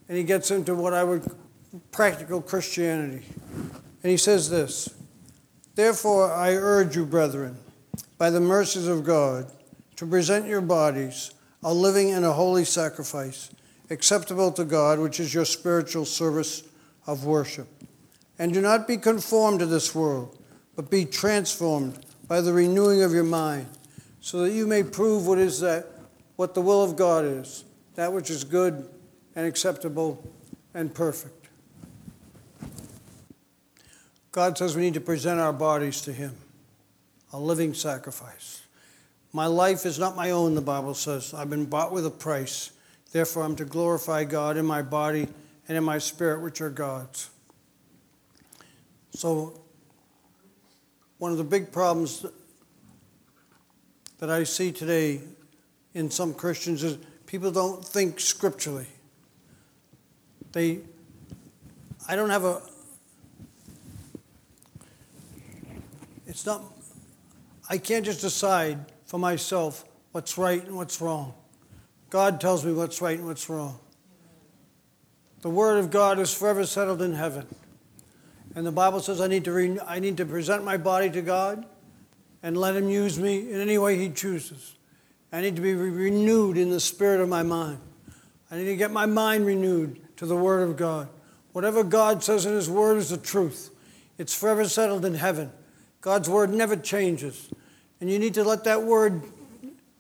and 0.09 0.19
he 0.19 0.25
gets 0.25 0.51
into 0.51 0.75
what 0.75 0.93
I 0.93 1.05
would 1.05 1.25
practical 1.93 2.43
Christianity. 2.43 3.25
And 4.03 4.11
he 4.11 4.17
says 4.17 4.51
this 4.51 4.93
Therefore, 5.77 6.33
I 6.33 6.57
urge 6.57 6.97
you, 6.97 7.07
brethren, 7.07 7.57
by 8.19 8.31
the 8.31 8.41
mercies 8.41 8.89
of 8.89 9.05
God, 9.05 9.53
to 9.95 10.07
present 10.07 10.47
your 10.47 10.61
bodies 10.61 11.31
a 11.67 11.75
living 11.75 12.13
and 12.13 12.25
a 12.25 12.33
holy 12.33 12.65
sacrifice, 12.65 13.51
acceptable 13.91 14.53
to 14.53 14.65
God, 14.65 15.01
which 15.01 15.19
is 15.19 15.35
your 15.35 15.45
spiritual 15.45 16.05
service 16.05 16.63
of 17.09 17.25
worship. 17.25 17.67
And 18.39 18.55
do 18.55 18.61
not 18.61 18.87
be 18.87 18.97
conformed 18.97 19.59
to 19.59 19.67
this 19.67 19.93
world, 19.93 20.41
but 20.77 20.93
be 20.93 21.05
transformed 21.05 22.07
by 22.29 22.41
the 22.41 22.53
renewing 22.53 23.03
of 23.03 23.13
your 23.13 23.25
mind, 23.25 23.67
so 24.21 24.43
that 24.43 24.53
you 24.53 24.65
may 24.65 24.85
prove 24.85 25.27
what 25.27 25.39
is 25.39 25.59
that 25.59 25.89
what 26.37 26.55
the 26.55 26.61
will 26.61 26.85
of 26.85 26.95
God 26.95 27.25
is, 27.25 27.65
that 27.97 28.13
which 28.13 28.31
is 28.31 28.45
good 28.45 28.89
and 29.35 29.45
acceptable 29.45 30.23
and 30.73 30.95
perfect. 30.95 31.49
God 34.31 34.57
says 34.57 34.77
we 34.77 34.83
need 34.83 34.95
to 34.95 35.01
present 35.01 35.41
our 35.41 35.53
bodies 35.53 36.01
to 36.03 36.13
Him, 36.13 36.37
a 37.33 37.41
living 37.41 37.75
sacrifice. 37.75 38.66
My 39.37 39.49
life 39.49 39.85
is 39.85 39.99
not 39.99 40.17
my 40.17 40.31
own, 40.31 40.55
the 40.55 40.63
Bible 40.63 40.95
says. 40.95 41.35
I've 41.35 41.51
been 41.51 41.67
bought 41.67 41.93
with 41.93 42.07
a 42.07 42.11
price. 42.11 42.71
Therefore, 43.13 43.43
I'm 43.43 43.55
to 43.57 43.67
glorify 43.67 44.25
God 44.25 44.57
in 44.57 44.65
my 44.65 44.81
body 44.81 45.29
and 45.69 45.77
in 45.77 45.85
my 45.85 45.99
spirit, 45.99 46.41
which 46.41 46.63
are 46.63 46.71
God's. 46.71 47.29
So, 49.11 49.61
one 51.19 51.33
of 51.33 51.37
the 51.37 51.45
big 51.45 51.71
problems 51.71 52.25
that 54.21 54.31
I 54.31 54.45
see 54.45 54.73
today 54.73 55.21
in 55.93 56.11
some 56.11 56.33
Christians 56.33 56.83
is 56.83 56.97
people 57.27 57.51
don't 57.51 57.85
think 57.85 58.19
scripturally. 58.19 58.87
They, 60.53 60.79
I 62.09 62.17
don't 62.17 62.31
have 62.31 62.45
a, 62.45 62.63
it's 66.27 66.47
not, 66.47 66.63
I 67.69 67.77
can't 67.77 68.07
just 68.07 68.23
decide 68.23 68.93
for 69.07 69.19
myself 69.19 69.85
what's 70.13 70.37
right 70.37 70.65
and 70.65 70.77
what's 70.77 71.01
wrong. 71.01 71.35
God 72.11 72.41
tells 72.41 72.65
me 72.65 72.73
what's 72.73 73.01
right 73.01 73.19
and 73.19 73.27
what's 73.27 73.49
wrong. 73.49 73.79
The 75.43 75.51
Word 75.51 75.79
of 75.79 75.91
God 75.91 76.19
is 76.19 76.35
forever 76.35 76.67
settled 76.67 77.01
in 77.01 77.15
heaven. 77.15 77.47
And 78.55 78.67
the 78.67 78.73
Bible 78.73 79.01
says 79.01 79.21
I 79.21 79.27
need 79.27 79.45
to, 79.45 79.53
re- 79.53 79.79
I 79.87 80.01
need 80.01 80.17
to 80.17 80.27
present 80.27 80.65
my 80.65 80.77
body 80.77 81.11
to 81.11 81.23
God 81.23 81.67
and 82.43 82.57
let 82.57 82.75
Him 82.75 82.89
use 82.89 83.19
me 83.19 83.51
in 83.53 83.61
any 83.61 83.79
way 83.79 83.99
He 83.99 84.09
chooses. 84.09 84.77
I 85.33 85.41
need 85.41 85.57
to 85.57 85.63
be 85.63 85.75
re- 85.75 85.91
renewed 85.91 86.57
in 86.57 86.71
the 86.71 86.81
spirit 86.81 87.21
of 87.21 87.29
my 87.29 87.43
mind. 87.43 87.79
I 88.51 88.57
need 88.57 88.65
to 88.67 88.77
get 88.77 88.91
my 88.91 89.07
mind 89.07 89.47
renewed 89.47 90.01
to 90.17 90.27
the 90.27 90.37
Word 90.37 90.69
of 90.69 90.77
God. 90.77 91.09
Whatever 91.53 91.85
God 91.85 92.25
says 92.25 92.47
in 92.47 92.55
His 92.55 92.71
Word 92.71 92.97
is 92.97 93.11
the 93.11 93.17
truth. 93.17 93.71
It's 94.19 94.35
forever 94.35 94.67
settled 94.69 95.05
in 95.05 95.15
heaven. 95.15 95.53
God's 96.01 96.29
Word 96.31 96.51
never 96.51 96.77
changes. 96.77 97.51
And 98.01 98.11
you 98.11 98.19
need 98.19 98.35
to 98.35 98.45
let 98.45 98.65
that 98.65 98.83
Word 98.83 99.23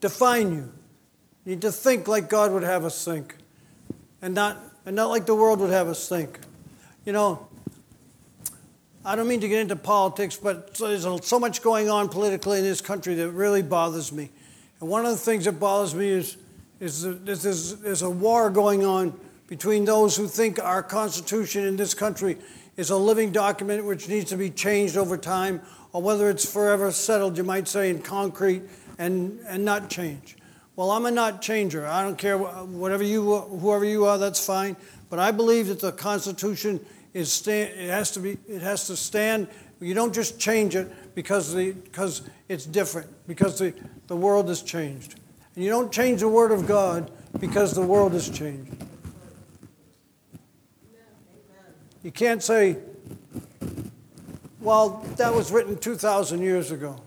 define 0.00 0.53
you. 0.53 0.73
You 1.45 1.53
need 1.53 1.62
to 1.62 1.73
think 1.73 2.09
like 2.09 2.29
God 2.29 2.53
would 2.53 2.62
have 2.62 2.85
us 2.85 3.05
think, 3.05 3.37
and 4.21 4.35
not, 4.35 4.59
and 4.85 4.97
not 4.97 5.09
like 5.11 5.26
the 5.26 5.35
world 5.35 5.61
would 5.61 5.71
have 5.71 5.88
us 5.88 6.09
think. 6.09 6.41
You 7.05 7.12
know, 7.12 7.47
I 9.05 9.15
don't 9.15 9.29
mean 9.29 9.41
to 9.41 9.49
get 9.49 9.61
into 9.61 9.76
politics, 9.76 10.37
but 10.37 10.75
there's 10.75 11.07
so 11.25 11.38
much 11.38 11.62
going 11.62 11.88
on 11.88 12.09
politically 12.09 12.59
in 12.59 12.65
this 12.65 12.81
country 12.81 13.15
that 13.15 13.31
really 13.31 13.62
bothers 13.62 14.11
me. 14.11 14.31
And 14.81 14.91
one 14.91 15.05
of 15.05 15.12
the 15.12 15.17
things 15.17 15.45
that 15.45 15.61
bothers 15.61 15.95
me 15.95 16.09
is, 16.09 16.37
is 16.81 17.03
there's, 17.25 17.76
there's 17.76 18.03
a 18.03 18.11
war 18.11 18.50
going 18.50 18.85
on 18.85 19.19
between 19.47 19.85
those 19.85 20.17
who 20.17 20.26
think 20.26 20.59
our 20.59 20.83
Constitution 20.83 21.65
in 21.65 21.76
this 21.76 21.95
country 21.95 22.37
is 22.76 22.91
a 22.91 22.97
living 22.97 23.31
document 23.31 23.85
which 23.85 24.09
needs 24.09 24.31
to 24.31 24.37
be 24.37 24.50
changed 24.50 24.97
over 24.97 25.17
time, 25.17 25.61
or 25.97 26.03
whether 26.03 26.29
it's 26.29 26.45
forever 26.45 26.93
settled, 26.93 27.38
you 27.38 27.43
might 27.43 27.67
say, 27.67 27.88
in 27.88 27.99
concrete 27.99 28.62
and, 28.99 29.41
and 29.49 29.65
not 29.65 29.88
change. 29.88 30.37
Well, 30.76 30.91
I'm 30.91 31.07
a 31.07 31.11
not 31.11 31.41
changer. 31.41 31.87
I 31.87 32.03
don't 32.03 32.19
care 32.19 32.37
whatever 32.37 33.03
you, 33.03 33.38
whoever 33.38 33.87
you 33.87 34.05
are, 34.05 34.19
that's 34.19 34.45
fine. 34.45 34.76
But 35.09 35.21
I 35.21 35.31
believe 35.31 35.69
that 35.69 35.81
the 35.81 35.93
Constitution 35.93 36.85
is 37.15 37.33
stand, 37.33 37.71
it 37.81 37.88
has 37.88 38.11
to 38.11 38.21
be 38.21 38.37
it 38.47 38.61
has 38.61 38.87
to 38.88 38.97
stand. 38.97 39.49
You 39.81 39.95
don't 39.95 40.15
just 40.15 40.38
change 40.38 40.76
it 40.76 41.15
because 41.15 41.55
the 41.55 41.73
because 41.73 42.29
it's 42.50 42.67
different 42.67 43.09
because 43.26 43.59
the, 43.59 43.73
the 44.07 44.17
world 44.17 44.50
has 44.50 44.61
changed. 44.61 45.19
And 45.55 45.65
you 45.65 45.71
don't 45.71 45.91
change 45.91 46.21
the 46.21 46.29
word 46.29 46.53
of 46.53 46.67
God 46.67 47.11
because 47.41 47.73
the 47.73 47.81
world 47.81 48.12
has 48.12 48.29
changed. 48.29 48.71
You 52.03 52.12
can't 52.12 52.43
say, 52.43 52.76
well, 54.66 55.04
that 55.16 55.32
was 55.32 55.52
written 55.52 55.78
2,000 55.78 56.42
years 56.42 56.73
ago. 56.73 57.00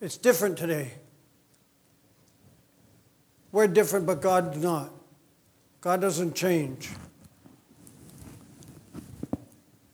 It's 0.00 0.16
different 0.16 0.56
today. 0.56 0.92
We're 3.50 3.66
different, 3.66 4.06
but 4.06 4.22
God's 4.22 4.58
not. 4.58 4.92
God 5.80 6.00
doesn't 6.00 6.36
change. 6.36 6.90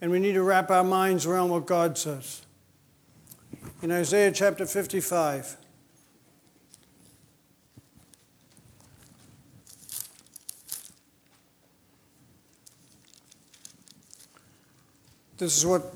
And 0.02 0.10
we 0.10 0.18
need 0.18 0.34
to 0.34 0.42
wrap 0.42 0.70
our 0.70 0.84
minds 0.84 1.24
around 1.24 1.48
what 1.48 1.64
God 1.64 1.96
says. 1.96 2.42
In 3.80 3.90
Isaiah 3.90 4.30
chapter 4.30 4.66
55, 4.66 5.56
this 15.38 15.56
is 15.56 15.64
what 15.64 15.94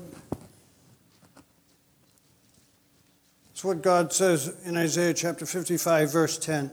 it's 3.51 3.63
what 3.63 3.81
God 3.81 4.11
says 4.11 4.55
in 4.65 4.75
Isaiah 4.75 5.13
chapter 5.13 5.45
55 5.45 6.11
verse 6.11 6.37
10. 6.37 6.71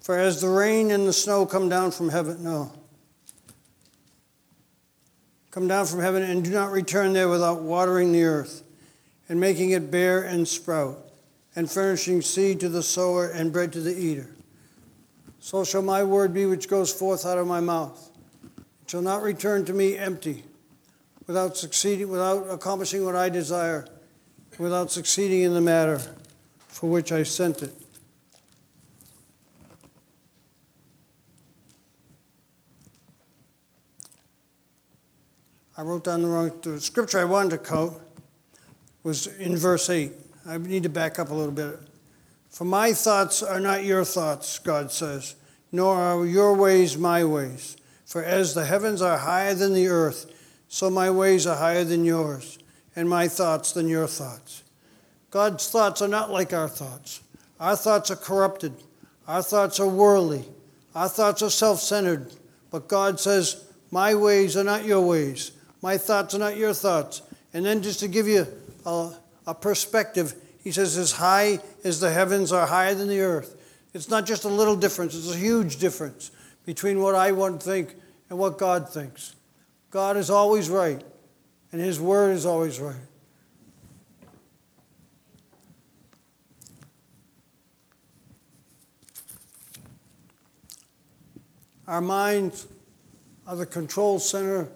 For 0.00 0.18
as 0.18 0.40
the 0.40 0.48
rain 0.48 0.90
and 0.90 1.06
the 1.06 1.12
snow 1.12 1.46
come 1.46 1.68
down 1.68 1.90
from 1.90 2.08
heaven, 2.08 2.42
no 2.42 2.72
come 5.56 5.68
down 5.68 5.86
from 5.86 6.00
heaven 6.00 6.22
and 6.22 6.44
do 6.44 6.50
not 6.50 6.70
return 6.70 7.14
there 7.14 7.30
without 7.30 7.62
watering 7.62 8.12
the 8.12 8.22
earth 8.24 8.62
and 9.26 9.40
making 9.40 9.70
it 9.70 9.90
bear 9.90 10.22
and 10.22 10.46
sprout 10.46 10.98
and 11.56 11.70
furnishing 11.70 12.20
seed 12.20 12.60
to 12.60 12.68
the 12.68 12.82
sower 12.82 13.28
and 13.28 13.54
bread 13.54 13.72
to 13.72 13.80
the 13.80 13.98
eater. 13.98 14.28
So 15.40 15.64
shall 15.64 15.80
my 15.80 16.04
word 16.04 16.34
be 16.34 16.44
which 16.44 16.68
goes 16.68 16.92
forth 16.92 17.24
out 17.24 17.38
of 17.38 17.46
my 17.46 17.60
mouth. 17.60 18.10
It 18.58 18.90
shall 18.90 19.00
not 19.00 19.22
return 19.22 19.64
to 19.64 19.72
me 19.72 19.96
empty, 19.96 20.44
without 21.26 21.56
succeeding, 21.56 22.08
without 22.08 22.46
accomplishing 22.50 23.04
what 23.04 23.16
I 23.16 23.28
desire, 23.28 23.86
without 24.58 24.90
succeeding 24.90 25.42
in 25.42 25.54
the 25.54 25.60
matter 25.60 26.00
for 26.68 26.88
which 26.88 27.12
I 27.12 27.22
sent 27.22 27.62
it. 27.62 27.72
I 35.78 35.82
wrote 35.82 36.04
down 36.04 36.22
the 36.22 36.28
wrong, 36.28 36.52
the 36.62 36.80
scripture 36.80 37.18
I 37.18 37.24
wanted 37.24 37.50
to 37.50 37.58
quote 37.58 38.00
was 39.02 39.26
in 39.26 39.56
verse 39.56 39.90
8. 39.90 40.10
I 40.46 40.56
need 40.56 40.84
to 40.84 40.88
back 40.88 41.18
up 41.18 41.30
a 41.30 41.34
little 41.34 41.52
bit. 41.52 41.78
For 42.48 42.64
my 42.64 42.94
thoughts 42.94 43.42
are 43.42 43.60
not 43.60 43.84
your 43.84 44.04
thoughts, 44.04 44.58
God 44.58 44.90
says, 44.90 45.34
nor 45.70 45.94
are 45.96 46.24
your 46.24 46.54
ways 46.54 46.96
my 46.96 47.24
ways. 47.24 47.76
For 48.06 48.22
as 48.22 48.54
the 48.54 48.64
heavens 48.64 49.02
are 49.02 49.18
higher 49.18 49.52
than 49.52 49.74
the 49.74 49.88
earth, 49.88 50.32
so 50.68 50.90
my 50.90 51.10
ways 51.10 51.46
are 51.46 51.56
higher 51.56 51.84
than 51.84 52.04
yours, 52.04 52.58
and 52.94 53.08
my 53.08 53.28
thoughts 53.28 53.72
than 53.72 53.88
your 53.88 54.06
thoughts. 54.06 54.62
God's 55.30 55.68
thoughts 55.68 56.00
are 56.02 56.08
not 56.08 56.30
like 56.30 56.52
our 56.52 56.68
thoughts. 56.68 57.22
Our 57.60 57.76
thoughts 57.76 58.10
are 58.10 58.16
corrupted. 58.16 58.72
Our 59.28 59.42
thoughts 59.42 59.80
are 59.80 59.88
worldly. 59.88 60.44
Our 60.94 61.08
thoughts 61.08 61.42
are 61.42 61.50
self 61.50 61.80
centered. 61.80 62.32
But 62.70 62.88
God 62.88 63.20
says, 63.20 63.64
My 63.90 64.14
ways 64.14 64.56
are 64.56 64.64
not 64.64 64.84
your 64.84 65.06
ways. 65.06 65.52
My 65.82 65.98
thoughts 65.98 66.34
are 66.34 66.38
not 66.38 66.56
your 66.56 66.74
thoughts. 66.74 67.22
And 67.52 67.64
then 67.64 67.82
just 67.82 68.00
to 68.00 68.08
give 68.08 68.26
you 68.26 68.46
a, 68.84 69.12
a 69.46 69.54
perspective, 69.54 70.34
he 70.66 70.72
says, 70.72 70.96
as 70.96 71.12
high 71.12 71.60
as 71.84 72.00
the 72.00 72.10
heavens 72.10 72.50
are 72.50 72.66
higher 72.66 72.92
than 72.92 73.06
the 73.06 73.20
earth. 73.20 73.54
It's 73.94 74.10
not 74.10 74.26
just 74.26 74.42
a 74.42 74.48
little 74.48 74.74
difference, 74.74 75.14
it's 75.14 75.32
a 75.32 75.38
huge 75.38 75.76
difference 75.76 76.32
between 76.64 77.00
what 77.00 77.14
I 77.14 77.30
want 77.30 77.60
to 77.60 77.66
think 77.66 77.94
and 78.28 78.36
what 78.36 78.58
God 78.58 78.88
thinks. 78.88 79.35
God 79.96 80.18
is 80.18 80.28
always 80.28 80.68
right, 80.68 81.02
and 81.72 81.80
His 81.80 81.98
word 81.98 82.32
is 82.32 82.44
always 82.44 82.78
right. 82.78 82.94
Our 91.88 92.02
minds 92.02 92.66
are 93.46 93.56
the 93.56 93.64
control 93.64 94.18
center 94.18 94.68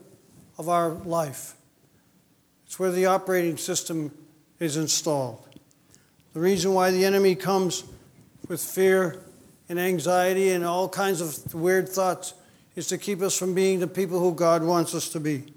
of 0.57 0.71
our 0.71 0.89
life. 0.89 1.55
It's 2.65 2.79
where 2.79 2.91
the 2.91 3.05
operating 3.05 3.59
system 3.59 4.12
is 4.59 4.79
installed. 4.79 5.47
The 6.33 6.41
reason 6.41 6.73
why 6.73 6.93
the 6.93 7.05
enemy 7.05 7.35
comes 7.35 7.85
with 8.49 8.62
fear 8.62 9.23
and 9.69 9.79
anxiety 9.79 10.49
and 10.49 10.65
all 10.65 10.89
kinds 10.89 11.21
of 11.21 11.55
weird 11.55 11.91
thoughts 11.91 12.33
is 12.77 12.87
to 12.89 12.99
keep 12.99 13.21
us 13.23 13.37
from 13.37 13.55
being 13.55 13.81
the 13.81 13.87
people 13.87 14.19
who 14.21 14.35
God 14.35 14.62
wants 14.62 14.95
us 14.95 15.09
to 15.11 15.21
be. 15.21 15.53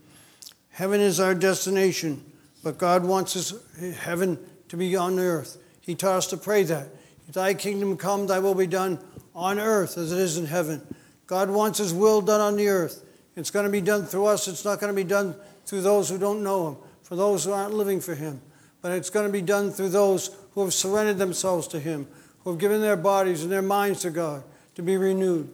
Heaven 0.71 0.99
is 0.99 1.19
our 1.19 1.35
destination, 1.35 2.23
but 2.63 2.77
God 2.77 3.05
wants 3.05 3.35
us, 3.35 3.53
heaven 3.99 4.39
to 4.69 4.77
be 4.77 4.95
on 4.95 5.19
earth. 5.19 5.57
He 5.81 5.95
taught 5.95 6.17
us 6.17 6.27
to 6.27 6.37
pray 6.37 6.63
that. 6.63 6.87
Thy 7.31 7.53
kingdom 7.53 7.97
come, 7.97 8.27
thy 8.27 8.39
will 8.39 8.55
be 8.55 8.67
done 8.67 8.99
on 9.35 9.59
earth 9.59 9.97
as 9.97 10.11
it 10.11 10.19
is 10.19 10.37
in 10.37 10.45
heaven. 10.45 10.81
God 11.27 11.49
wants 11.49 11.79
his 11.79 11.93
will 11.93 12.21
done 12.21 12.41
on 12.41 12.55
the 12.55 12.67
earth. 12.67 13.03
It's 13.35 13.51
going 13.51 13.65
to 13.65 13.71
be 13.71 13.81
done 13.81 14.05
through 14.05 14.25
us. 14.25 14.47
It's 14.47 14.65
not 14.65 14.79
going 14.79 14.93
to 14.93 14.95
be 14.95 15.07
done 15.07 15.35
through 15.65 15.81
those 15.81 16.09
who 16.09 16.17
don't 16.17 16.43
know 16.43 16.69
Him. 16.69 16.77
for 17.01 17.15
those 17.15 17.43
who 17.43 17.51
aren't 17.51 17.73
living 17.73 17.99
for 17.99 18.15
Him. 18.15 18.41
But 18.81 18.91
it's 18.91 19.09
going 19.09 19.25
to 19.25 19.31
be 19.31 19.41
done 19.41 19.71
through 19.71 19.89
those 19.89 20.35
who 20.51 20.61
have 20.61 20.73
surrendered 20.73 21.17
themselves 21.17 21.67
to 21.69 21.79
Him, 21.79 22.07
who 22.43 22.51
have 22.51 22.59
given 22.59 22.81
their 22.81 22.97
bodies 22.97 23.43
and 23.43 23.51
their 23.51 23.61
minds 23.61 24.01
to 24.01 24.11
God 24.11 24.43
to 24.75 24.81
be 24.81 24.97
renewed. 24.97 25.49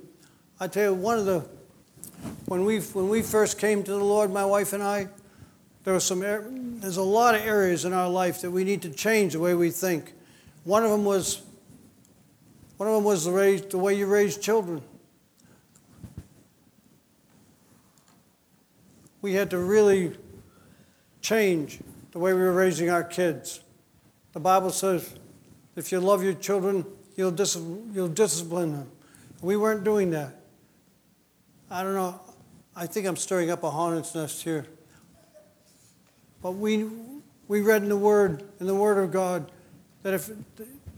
I 0.59 0.67
tell 0.67 0.91
you, 0.91 0.93
one 0.93 1.17
of 1.17 1.25
the 1.25 1.45
when 2.47 2.65
we 2.65 2.79
when 2.79 3.07
we 3.07 3.21
first 3.21 3.57
came 3.59 3.81
to 3.83 3.91
the 3.91 4.03
Lord, 4.03 4.31
my 4.31 4.43
wife 4.43 4.73
and 4.73 4.83
I, 4.83 5.07
there 5.85 5.93
was 5.93 6.03
some 6.03 6.21
er, 6.21 6.45
there's 6.49 6.97
a 6.97 7.03
lot 7.03 7.35
of 7.35 7.41
areas 7.41 7.85
in 7.85 7.93
our 7.93 8.09
life 8.09 8.41
that 8.41 8.51
we 8.51 8.63
need 8.63 8.81
to 8.81 8.89
change 8.89 9.33
the 9.33 9.39
way 9.39 9.53
we 9.53 9.71
think. 9.71 10.13
One 10.65 10.83
of 10.83 10.91
them 10.91 11.05
was 11.05 11.43
one 12.79 12.87
of 12.87 12.95
them 12.95 13.03
was 13.03 13.25
the, 13.25 13.31
raise, 13.31 13.61
the 13.63 13.77
way 13.77 13.93
you 13.93 14.05
raise 14.05 14.37
children. 14.37 14.81
We 19.21 19.33
had 19.33 19.49
to 19.49 19.57
really 19.57 20.15
change 21.21 21.79
the 22.11 22.19
way 22.19 22.33
we 22.33 22.39
were 22.39 22.53
raising 22.53 22.89
our 22.89 23.03
kids. 23.03 23.59
The 24.31 24.39
Bible 24.39 24.69
says, 24.69 25.13
if 25.75 25.91
you 25.91 25.99
love 25.99 26.23
your 26.23 26.35
children, 26.35 26.85
you'll, 27.17 27.31
dis- 27.31 27.59
you'll 27.91 28.07
discipline 28.07 28.71
them. 28.71 28.91
We 29.41 29.57
weren't 29.57 29.83
doing 29.83 30.11
that. 30.11 30.38
I 31.71 31.83
don't 31.83 31.93
know. 31.93 32.19
I 32.75 32.87
think 32.87 33.05
I'm 33.05 33.15
stirring 33.15 33.51
up 33.51 33.63
a 33.63 33.69
hornet's 33.69 34.15
nest 34.15 34.43
here. 34.43 34.65
But 36.41 36.51
we, 36.53 36.87
we 37.47 37.61
read 37.61 37.83
in 37.83 37.89
the 37.89 37.97
Word, 37.97 38.43
in 38.59 38.65
the 38.65 38.73
Word 38.75 38.97
of 38.97 39.11
God, 39.11 39.51
that 40.03 40.13
if 40.13 40.31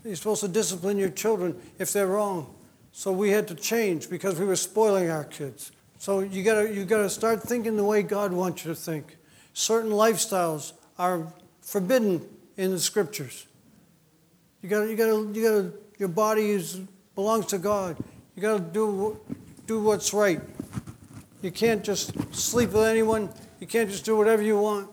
you're 0.05 0.15
supposed 0.15 0.41
to 0.41 0.47
discipline 0.47 0.97
your 0.97 1.09
children 1.09 1.59
if 1.77 1.91
they're 1.91 2.07
wrong. 2.07 2.55
So 2.91 3.11
we 3.11 3.31
had 3.31 3.47
to 3.49 3.55
change 3.55 4.09
because 4.09 4.39
we 4.39 4.45
were 4.45 4.55
spoiling 4.55 5.09
our 5.09 5.23
kids. 5.23 5.71
So 5.97 6.19
you 6.19 6.43
gotta 6.43 6.73
you 6.73 6.83
gotta 6.85 7.09
start 7.09 7.41
thinking 7.41 7.77
the 7.77 7.83
way 7.83 8.01
God 8.03 8.33
wants 8.33 8.65
you 8.65 8.71
to 8.71 8.75
think. 8.75 9.17
Certain 9.53 9.91
lifestyles 9.91 10.73
are 10.97 11.31
forbidden 11.61 12.27
in 12.57 12.71
the 12.71 12.79
scriptures. 12.79 13.45
You 14.61 14.69
gotta 14.69 14.89
you 14.89 14.95
gotta 14.95 15.31
you 15.33 15.43
gotta 15.43 15.73
your 15.99 16.09
body 16.09 16.51
is 16.51 16.81
belongs 17.15 17.45
to 17.47 17.57
God. 17.57 17.97
You 18.35 18.41
gotta 18.41 18.61
do 18.61 19.19
do 19.67 19.81
what's 19.81 20.13
right. 20.13 20.41
You 21.41 21.51
can't 21.51 21.83
just 21.83 22.13
sleep 22.35 22.71
with 22.71 22.85
anyone. 22.85 23.29
You 23.59 23.67
can't 23.67 23.89
just 23.89 24.05
do 24.05 24.15
whatever 24.15 24.41
you 24.41 24.57
want. 24.57 24.89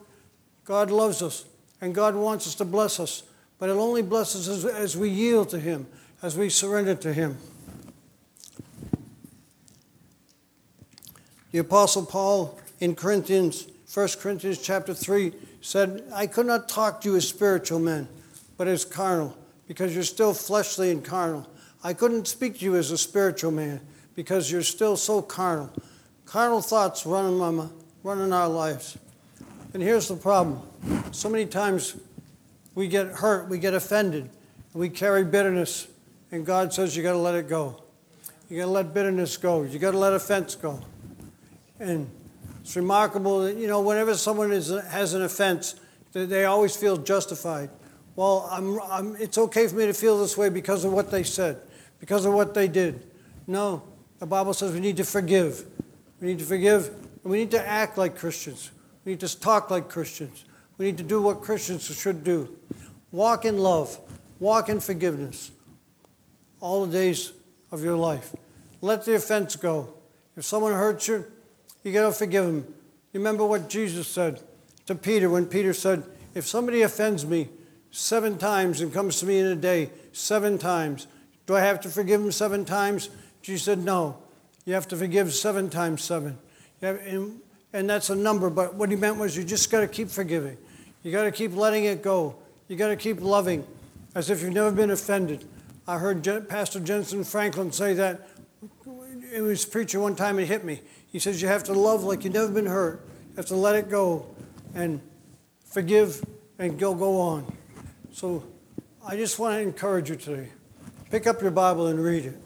God 0.64 0.90
loves 0.90 1.22
us, 1.22 1.44
and 1.80 1.94
God 1.94 2.14
wants 2.14 2.46
us 2.46 2.54
to 2.56 2.64
bless 2.64 2.98
us. 3.00 3.22
But 3.58 3.68
it 3.68 3.72
only 3.72 4.02
blesses 4.02 4.48
us 4.48 4.64
as 4.64 4.96
we 4.96 5.10
yield 5.10 5.48
to 5.50 5.58
Him, 5.58 5.86
as 6.22 6.36
we 6.36 6.48
surrender 6.48 6.94
to 6.94 7.12
Him. 7.12 7.36
The 11.50 11.58
Apostle 11.58 12.06
Paul 12.06 12.58
in 12.80 12.94
Corinthians, 12.94 13.66
1 13.92 14.08
Corinthians 14.20 14.58
chapter 14.58 14.94
3, 14.94 15.32
said, 15.60 16.04
I 16.14 16.26
could 16.26 16.46
not 16.46 16.68
talk 16.68 17.00
to 17.00 17.10
you 17.10 17.16
as 17.16 17.26
spiritual 17.26 17.80
men, 17.80 18.06
but 18.56 18.68
as 18.68 18.84
carnal, 18.84 19.36
because 19.66 19.94
you're 19.94 20.04
still 20.04 20.34
fleshly 20.34 20.90
and 20.90 21.04
carnal. 21.04 21.48
I 21.82 21.94
couldn't 21.94 22.28
speak 22.28 22.58
to 22.58 22.64
you 22.64 22.76
as 22.76 22.90
a 22.90 22.98
spiritual 22.98 23.50
man, 23.50 23.80
because 24.14 24.52
you're 24.52 24.62
still 24.62 24.96
so 24.96 25.22
carnal. 25.22 25.72
Carnal 26.28 26.60
thoughts 26.60 27.06
run 27.06 27.24
in, 27.24 27.38
my, 27.38 27.66
run 28.02 28.32
our 28.34 28.48
lives. 28.48 28.98
And 29.72 29.82
here's 29.82 30.08
the 30.08 30.16
problem 30.16 30.62
so 31.10 31.30
many 31.30 31.46
times 31.46 31.96
we 32.74 32.86
get 32.86 33.06
hurt, 33.06 33.48
we 33.48 33.58
get 33.58 33.72
offended, 33.72 34.28
we 34.74 34.90
carry 34.90 35.24
bitterness, 35.24 35.88
and 36.30 36.44
God 36.44 36.72
says 36.74 36.94
you 36.94 37.02
got 37.02 37.12
to 37.12 37.18
let 37.18 37.34
it 37.34 37.48
go. 37.48 37.82
You 38.50 38.58
got 38.58 38.66
to 38.66 38.70
let 38.70 38.92
bitterness 38.92 39.38
go. 39.38 39.62
You 39.62 39.78
got 39.78 39.92
to 39.92 39.98
let 39.98 40.12
offense 40.12 40.54
go. 40.54 40.80
And 41.80 42.10
it's 42.60 42.76
remarkable 42.76 43.40
that, 43.40 43.56
you 43.56 43.66
know, 43.66 43.80
whenever 43.80 44.14
someone 44.14 44.52
is, 44.52 44.68
has 44.68 45.14
an 45.14 45.22
offense, 45.22 45.76
they 46.12 46.44
always 46.44 46.76
feel 46.76 46.98
justified. 46.98 47.70
Well, 48.16 48.48
I'm, 48.50 48.80
I'm, 48.82 49.16
it's 49.16 49.38
okay 49.38 49.66
for 49.66 49.76
me 49.76 49.86
to 49.86 49.94
feel 49.94 50.20
this 50.20 50.36
way 50.36 50.50
because 50.50 50.84
of 50.84 50.92
what 50.92 51.10
they 51.10 51.22
said, 51.22 51.58
because 52.00 52.26
of 52.26 52.34
what 52.34 52.52
they 52.52 52.68
did. 52.68 53.06
No, 53.46 53.82
the 54.18 54.26
Bible 54.26 54.52
says 54.52 54.74
we 54.74 54.80
need 54.80 54.98
to 54.98 55.04
forgive. 55.04 55.64
We 56.20 56.28
need 56.28 56.38
to 56.40 56.44
forgive, 56.44 56.88
and 57.22 57.32
we 57.32 57.38
need 57.38 57.50
to 57.52 57.66
act 57.66 57.96
like 57.96 58.16
Christians. 58.16 58.70
We 59.04 59.12
need 59.12 59.20
to 59.20 59.40
talk 59.40 59.70
like 59.70 59.88
Christians. 59.88 60.44
We 60.76 60.86
need 60.86 60.98
to 60.98 61.04
do 61.04 61.20
what 61.22 61.40
Christians 61.40 61.84
should 61.84 62.24
do 62.24 62.56
walk 63.10 63.44
in 63.44 63.58
love, 63.58 63.98
walk 64.38 64.68
in 64.68 64.80
forgiveness 64.80 65.50
all 66.60 66.84
the 66.84 66.92
days 66.92 67.32
of 67.70 67.82
your 67.82 67.96
life. 67.96 68.34
Let 68.80 69.04
the 69.04 69.14
offense 69.14 69.56
go. 69.56 69.94
If 70.36 70.44
someone 70.44 70.72
hurts 70.72 71.08
you, 71.08 71.24
you 71.82 71.92
got 71.92 72.06
to 72.06 72.12
forgive 72.12 72.46
them. 72.46 72.74
Remember 73.12 73.44
what 73.44 73.68
Jesus 73.68 74.06
said 74.06 74.40
to 74.86 74.94
Peter 74.94 75.30
when 75.30 75.46
Peter 75.46 75.72
said, 75.72 76.04
If 76.34 76.46
somebody 76.46 76.82
offends 76.82 77.26
me 77.26 77.48
seven 77.90 78.38
times 78.38 78.80
and 78.80 78.92
comes 78.92 79.20
to 79.20 79.26
me 79.26 79.38
in 79.38 79.46
a 79.46 79.56
day, 79.56 79.90
seven 80.12 80.58
times, 80.58 81.06
do 81.46 81.56
I 81.56 81.60
have 81.60 81.80
to 81.80 81.88
forgive 81.88 82.20
him 82.20 82.30
seven 82.30 82.64
times? 82.64 83.10
Jesus 83.42 83.64
said, 83.64 83.84
No. 83.84 84.18
You 84.68 84.74
have 84.74 84.86
to 84.88 84.96
forgive 84.96 85.32
seven 85.32 85.70
times 85.70 86.04
seven. 86.04 86.36
Have, 86.82 86.96
and, 86.96 87.40
and 87.72 87.88
that's 87.88 88.10
a 88.10 88.14
number, 88.14 88.50
but 88.50 88.74
what 88.74 88.90
he 88.90 88.96
meant 88.96 89.16
was 89.16 89.34
you 89.34 89.42
just 89.42 89.70
got 89.70 89.80
to 89.80 89.88
keep 89.88 90.10
forgiving. 90.10 90.58
You 91.02 91.10
got 91.10 91.22
to 91.22 91.30
keep 91.30 91.56
letting 91.56 91.86
it 91.86 92.02
go. 92.02 92.36
You 92.68 92.76
got 92.76 92.88
to 92.88 92.96
keep 92.96 93.22
loving 93.22 93.66
as 94.14 94.28
if 94.28 94.42
you've 94.42 94.52
never 94.52 94.70
been 94.70 94.90
offended. 94.90 95.46
I 95.86 95.96
heard 95.96 96.22
Pastor 96.50 96.80
Jentezen 96.80 97.24
Franklin 97.24 97.72
say 97.72 97.94
that. 97.94 98.28
It 99.32 99.40
was 99.40 99.64
a 99.64 99.68
preacher 99.68 100.00
one 100.00 100.14
time, 100.14 100.38
it 100.38 100.44
hit 100.44 100.66
me. 100.66 100.82
He 101.10 101.18
says 101.18 101.40
you 101.40 101.48
have 101.48 101.64
to 101.64 101.72
love 101.72 102.04
like 102.04 102.24
you've 102.24 102.34
never 102.34 102.52
been 102.52 102.66
hurt. 102.66 103.08
You 103.30 103.36
have 103.36 103.46
to 103.46 103.56
let 103.56 103.74
it 103.74 103.88
go 103.88 104.26
and 104.74 105.00
forgive 105.64 106.22
and 106.58 106.78
go, 106.78 106.94
go 106.94 107.18
on. 107.18 107.50
So 108.12 108.44
I 109.02 109.16
just 109.16 109.38
want 109.38 109.54
to 109.54 109.60
encourage 109.60 110.10
you 110.10 110.16
today. 110.16 110.50
Pick 111.10 111.26
up 111.26 111.40
your 111.40 111.52
Bible 111.52 111.86
and 111.86 111.98
read 111.98 112.26
it. 112.26 112.36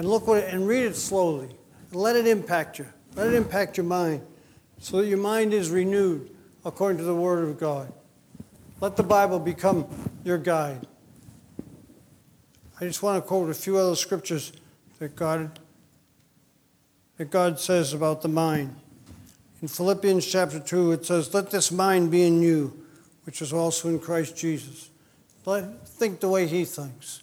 And 0.00 0.08
look 0.08 0.26
what 0.26 0.38
it, 0.38 0.54
and 0.54 0.66
read 0.66 0.84
it 0.84 0.96
slowly. 0.96 1.50
Let 1.92 2.16
it 2.16 2.26
impact 2.26 2.78
you. 2.78 2.86
Let 3.16 3.26
it 3.26 3.34
impact 3.34 3.76
your 3.76 3.84
mind 3.84 4.22
so 4.78 4.96
that 4.96 5.06
your 5.06 5.18
mind 5.18 5.52
is 5.52 5.68
renewed 5.68 6.34
according 6.64 6.96
to 6.96 7.04
the 7.04 7.14
Word 7.14 7.46
of 7.46 7.60
God. 7.60 7.92
Let 8.80 8.96
the 8.96 9.02
Bible 9.02 9.38
become 9.38 9.84
your 10.24 10.38
guide. 10.38 10.86
I 12.80 12.86
just 12.86 13.02
want 13.02 13.22
to 13.22 13.28
quote 13.28 13.50
a 13.50 13.52
few 13.52 13.76
other 13.76 13.94
scriptures 13.94 14.54
that 15.00 15.16
God 15.16 15.58
that 17.18 17.30
God 17.30 17.60
says 17.60 17.92
about 17.92 18.22
the 18.22 18.28
mind. 18.28 18.76
In 19.60 19.68
Philippians 19.68 20.24
chapter 20.24 20.60
2, 20.60 20.92
it 20.92 21.04
says, 21.04 21.34
Let 21.34 21.50
this 21.50 21.70
mind 21.70 22.10
be 22.10 22.22
in 22.22 22.40
you, 22.40 22.86
which 23.24 23.42
is 23.42 23.52
also 23.52 23.90
in 23.90 23.98
Christ 23.98 24.34
Jesus. 24.34 24.88
Let, 25.44 25.86
think 25.86 26.20
the 26.20 26.30
way 26.30 26.46
he 26.46 26.64
thinks. 26.64 27.22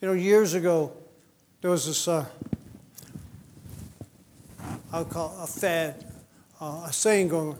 You 0.00 0.06
know, 0.06 0.14
years 0.14 0.54
ago, 0.54 0.96
there 1.60 1.70
was 1.70 1.86
this, 1.86 2.08
uh, 2.08 2.24
I'll 4.92 5.04
call 5.04 5.36
a 5.42 5.46
fad, 5.46 6.06
uh, 6.60 6.84
a 6.86 6.92
saying 6.92 7.28
going, 7.28 7.56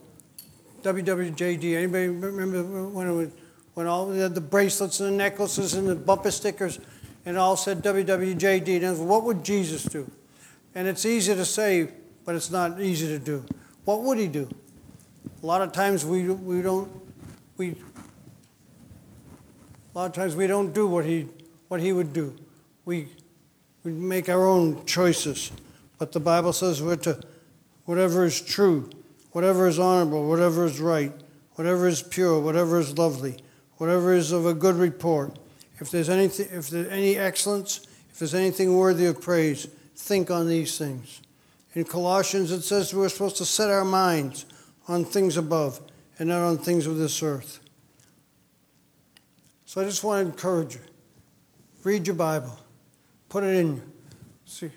WWJD. 0.82 1.76
Anybody 1.76 2.08
remember 2.08 2.62
when 2.88 3.08
it 3.08 3.12
was, 3.12 3.28
when 3.74 3.86
all 3.86 4.06
the 4.06 4.40
bracelets 4.40 5.00
and 5.00 5.12
the 5.12 5.16
necklaces 5.16 5.74
and 5.74 5.86
the 5.86 5.94
bumper 5.94 6.30
stickers 6.30 6.80
and 7.26 7.36
all 7.36 7.56
said 7.56 7.82
WWJD? 7.82 8.82
And 8.82 9.08
what 9.08 9.24
would 9.24 9.44
Jesus 9.44 9.84
do? 9.84 10.10
And 10.74 10.88
it's 10.88 11.04
easy 11.04 11.34
to 11.34 11.44
say, 11.44 11.90
but 12.24 12.34
it's 12.34 12.50
not 12.50 12.80
easy 12.80 13.06
to 13.08 13.18
do. 13.18 13.44
What 13.84 14.02
would 14.02 14.18
he 14.18 14.28
do? 14.28 14.48
A 15.42 15.46
lot 15.46 15.60
of 15.60 15.72
times 15.72 16.06
we, 16.06 16.28
we 16.28 16.62
don't, 16.62 16.90
we, 17.56 17.70
a 19.94 19.98
lot 19.98 20.06
of 20.06 20.12
times 20.12 20.34
we 20.34 20.46
don't 20.46 20.72
do 20.72 20.86
what 20.86 21.04
he, 21.04 21.26
what 21.68 21.80
he 21.80 21.92
would 21.92 22.12
do. 22.12 22.34
We, 22.84 23.08
we 23.84 23.92
make 23.92 24.28
our 24.28 24.46
own 24.46 24.84
choices. 24.84 25.52
But 25.98 26.12
the 26.12 26.20
Bible 26.20 26.52
says 26.52 26.82
we're 26.82 26.96
to, 26.96 27.20
whatever 27.84 28.24
is 28.24 28.40
true, 28.40 28.90
whatever 29.32 29.68
is 29.68 29.78
honorable, 29.78 30.28
whatever 30.28 30.64
is 30.64 30.80
right, 30.80 31.12
whatever 31.54 31.88
is 31.88 32.02
pure, 32.02 32.40
whatever 32.40 32.78
is 32.78 32.96
lovely, 32.96 33.36
whatever 33.76 34.14
is 34.14 34.32
of 34.32 34.46
a 34.46 34.54
good 34.54 34.76
report, 34.76 35.38
if 35.78 35.90
there's 35.90 36.08
anything, 36.08 36.48
if 36.52 36.70
there's 36.70 36.88
any 36.88 37.16
excellence, 37.16 37.86
if 38.10 38.18
there's 38.18 38.34
anything 38.34 38.76
worthy 38.76 39.06
of 39.06 39.20
praise, 39.20 39.66
think 39.96 40.30
on 40.30 40.48
these 40.48 40.76
things. 40.76 41.20
In 41.74 41.84
Colossians, 41.84 42.50
it 42.50 42.62
says 42.62 42.92
we're 42.92 43.08
supposed 43.08 43.36
to 43.36 43.44
set 43.44 43.70
our 43.70 43.84
minds 43.84 44.44
on 44.88 45.04
things 45.04 45.36
above 45.36 45.80
and 46.18 46.28
not 46.28 46.42
on 46.42 46.58
things 46.58 46.86
of 46.86 46.96
this 46.96 47.22
earth. 47.22 47.60
So 49.64 49.80
I 49.80 49.84
just 49.84 50.02
want 50.02 50.26
to 50.26 50.32
encourage 50.32 50.74
you 50.74 50.80
read 51.84 52.06
your 52.06 52.16
Bible, 52.16 52.58
put 53.30 53.42
it 53.42 53.56
in 53.56 53.76
you. 53.76 53.82
See, 54.44 54.70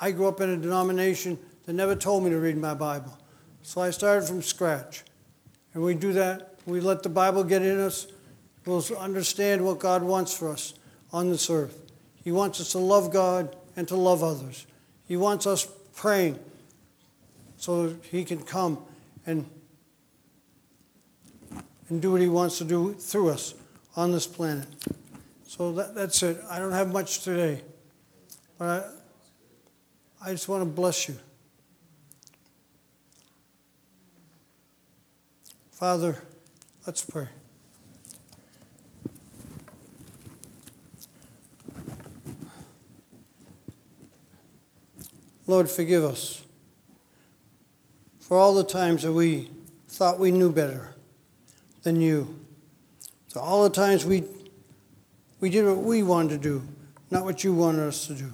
I 0.00 0.10
grew 0.10 0.26
up 0.26 0.40
in 0.40 0.50
a 0.50 0.56
denomination 0.56 1.38
that 1.66 1.74
never 1.74 1.94
told 1.94 2.24
me 2.24 2.30
to 2.30 2.38
read 2.38 2.56
my 2.56 2.74
Bible. 2.74 3.16
So 3.62 3.80
I 3.80 3.90
started 3.90 4.26
from 4.26 4.42
scratch. 4.42 5.04
And 5.74 5.82
we 5.84 5.94
do 5.94 6.12
that, 6.14 6.56
we 6.66 6.80
let 6.80 7.04
the 7.04 7.08
Bible 7.08 7.44
get 7.44 7.62
in 7.62 7.78
us, 7.78 8.08
we'll 8.66 8.84
understand 8.98 9.64
what 9.64 9.78
God 9.78 10.02
wants 10.02 10.36
for 10.36 10.50
us 10.50 10.74
on 11.12 11.30
this 11.30 11.48
earth. 11.48 11.92
He 12.24 12.32
wants 12.32 12.60
us 12.60 12.72
to 12.72 12.78
love 12.78 13.12
God 13.12 13.54
and 13.76 13.86
to 13.88 13.96
love 13.96 14.24
others. 14.24 14.66
He 15.06 15.16
wants 15.16 15.46
us 15.46 15.68
praying 15.94 16.38
so 17.56 17.94
He 18.10 18.24
can 18.24 18.42
come 18.42 18.78
and 19.26 19.48
and 21.88 22.02
do 22.02 22.12
what 22.12 22.20
He 22.20 22.28
wants 22.28 22.58
to 22.58 22.64
do 22.64 22.94
through 22.94 23.30
us 23.30 23.54
on 23.96 24.12
this 24.12 24.26
planet. 24.26 24.66
So 25.46 25.72
that, 25.72 25.94
that's 25.94 26.22
it. 26.22 26.38
I 26.50 26.58
don't 26.58 26.72
have 26.72 26.92
much 26.92 27.20
today, 27.20 27.62
but 28.58 28.94
I, 30.22 30.28
I 30.28 30.32
just 30.32 30.48
want 30.48 30.62
to 30.62 30.68
bless 30.68 31.08
you. 31.08 31.16
Father, 35.70 36.20
let's 36.84 37.04
pray. 37.04 37.28
Lord, 45.46 45.70
forgive 45.70 46.04
us 46.04 46.42
for 48.18 48.36
all 48.36 48.54
the 48.54 48.64
times 48.64 49.04
that 49.04 49.12
we 49.12 49.50
thought 49.88 50.18
we 50.18 50.30
knew 50.30 50.52
better 50.52 50.94
than 51.84 52.00
you. 52.00 52.38
So 53.28 53.40
all 53.40 53.62
the 53.62 53.70
times 53.70 54.04
we 54.04 54.24
we 55.40 55.48
did 55.48 55.64
what 55.64 55.78
we 55.78 56.02
wanted 56.02 56.30
to 56.30 56.38
do, 56.38 56.68
not 57.10 57.24
what 57.24 57.44
you 57.44 57.54
wanted 57.54 57.86
us 57.86 58.08
to 58.08 58.14
do. 58.14 58.32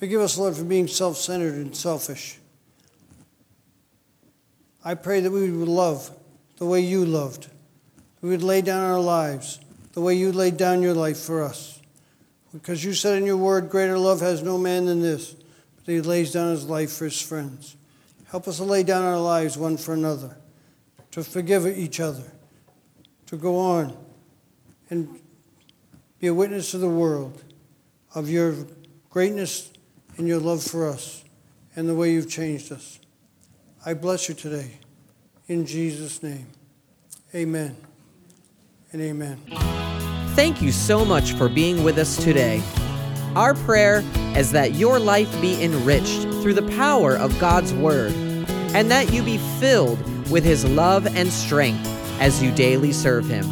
Forgive 0.00 0.22
us, 0.22 0.38
Lord, 0.38 0.56
for 0.56 0.64
being 0.64 0.88
self-centered 0.88 1.52
and 1.56 1.76
selfish. 1.76 2.38
I 4.82 4.94
pray 4.94 5.20
that 5.20 5.30
we 5.30 5.50
would 5.50 5.68
love 5.68 6.10
the 6.56 6.64
way 6.64 6.80
you 6.80 7.04
loved. 7.04 7.48
We 8.22 8.30
would 8.30 8.42
lay 8.42 8.62
down 8.62 8.82
our 8.82 8.98
lives 8.98 9.60
the 9.92 10.00
way 10.00 10.14
you 10.14 10.32
laid 10.32 10.56
down 10.56 10.80
your 10.80 10.94
life 10.94 11.18
for 11.18 11.42
us. 11.42 11.82
Because 12.50 12.82
you 12.82 12.94
said 12.94 13.18
in 13.18 13.26
your 13.26 13.36
word, 13.36 13.68
greater 13.68 13.98
love 13.98 14.22
has 14.22 14.42
no 14.42 14.56
man 14.56 14.86
than 14.86 15.02
this, 15.02 15.34
but 15.34 15.84
that 15.84 15.92
he 15.92 16.00
lays 16.00 16.32
down 16.32 16.52
his 16.52 16.64
life 16.64 16.92
for 16.92 17.04
his 17.04 17.20
friends. 17.20 17.76
Help 18.30 18.48
us 18.48 18.56
to 18.56 18.64
lay 18.64 18.82
down 18.82 19.04
our 19.04 19.20
lives 19.20 19.58
one 19.58 19.76
for 19.76 19.92
another, 19.92 20.38
to 21.10 21.22
forgive 21.22 21.66
each 21.66 22.00
other, 22.00 22.32
to 23.26 23.36
go 23.36 23.58
on 23.58 23.94
and 24.88 25.20
be 26.20 26.28
a 26.28 26.32
witness 26.32 26.70
to 26.70 26.78
the 26.78 26.88
world 26.88 27.44
of 28.14 28.30
your 28.30 28.54
greatness 29.10 29.69
and 30.20 30.28
your 30.28 30.38
love 30.38 30.62
for 30.62 30.86
us 30.86 31.24
and 31.74 31.88
the 31.88 31.94
way 31.94 32.12
you've 32.12 32.28
changed 32.28 32.70
us. 32.70 33.00
I 33.86 33.94
bless 33.94 34.28
you 34.28 34.34
today. 34.34 34.72
In 35.48 35.64
Jesus' 35.64 36.22
name, 36.22 36.46
amen 37.34 37.74
and 38.92 39.00
amen. 39.00 39.38
Thank 40.36 40.60
you 40.60 40.72
so 40.72 41.06
much 41.06 41.32
for 41.32 41.48
being 41.48 41.82
with 41.82 41.96
us 41.96 42.22
today. 42.22 42.62
Our 43.34 43.54
prayer 43.54 44.04
is 44.36 44.52
that 44.52 44.74
your 44.74 44.98
life 44.98 45.40
be 45.40 45.62
enriched 45.64 46.22
through 46.42 46.54
the 46.54 46.68
power 46.76 47.16
of 47.16 47.36
God's 47.40 47.72
Word, 47.72 48.12
and 48.74 48.90
that 48.90 49.12
you 49.12 49.22
be 49.22 49.38
filled 49.58 49.98
with 50.30 50.44
His 50.44 50.66
love 50.66 51.06
and 51.16 51.32
strength 51.32 51.86
as 52.20 52.42
you 52.42 52.52
daily 52.52 52.92
serve 52.92 53.26
Him. 53.26 53.46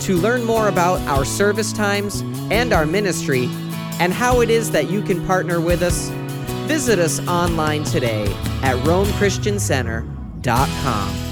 To 0.00 0.16
learn 0.16 0.44
more 0.44 0.68
about 0.68 1.00
our 1.08 1.24
service 1.24 1.72
times 1.72 2.20
and 2.50 2.72
our 2.72 2.84
ministry, 2.84 3.48
and 4.00 4.12
how 4.12 4.40
it 4.40 4.50
is 4.50 4.72
that 4.72 4.90
you 4.90 5.02
can 5.02 5.24
partner 5.26 5.60
with 5.60 5.82
us, 5.82 6.08
visit 6.68 6.98
us 6.98 7.24
online 7.26 7.84
today 7.84 8.24
at 8.62 8.76
RomeChristianCenter.com. 8.84 11.25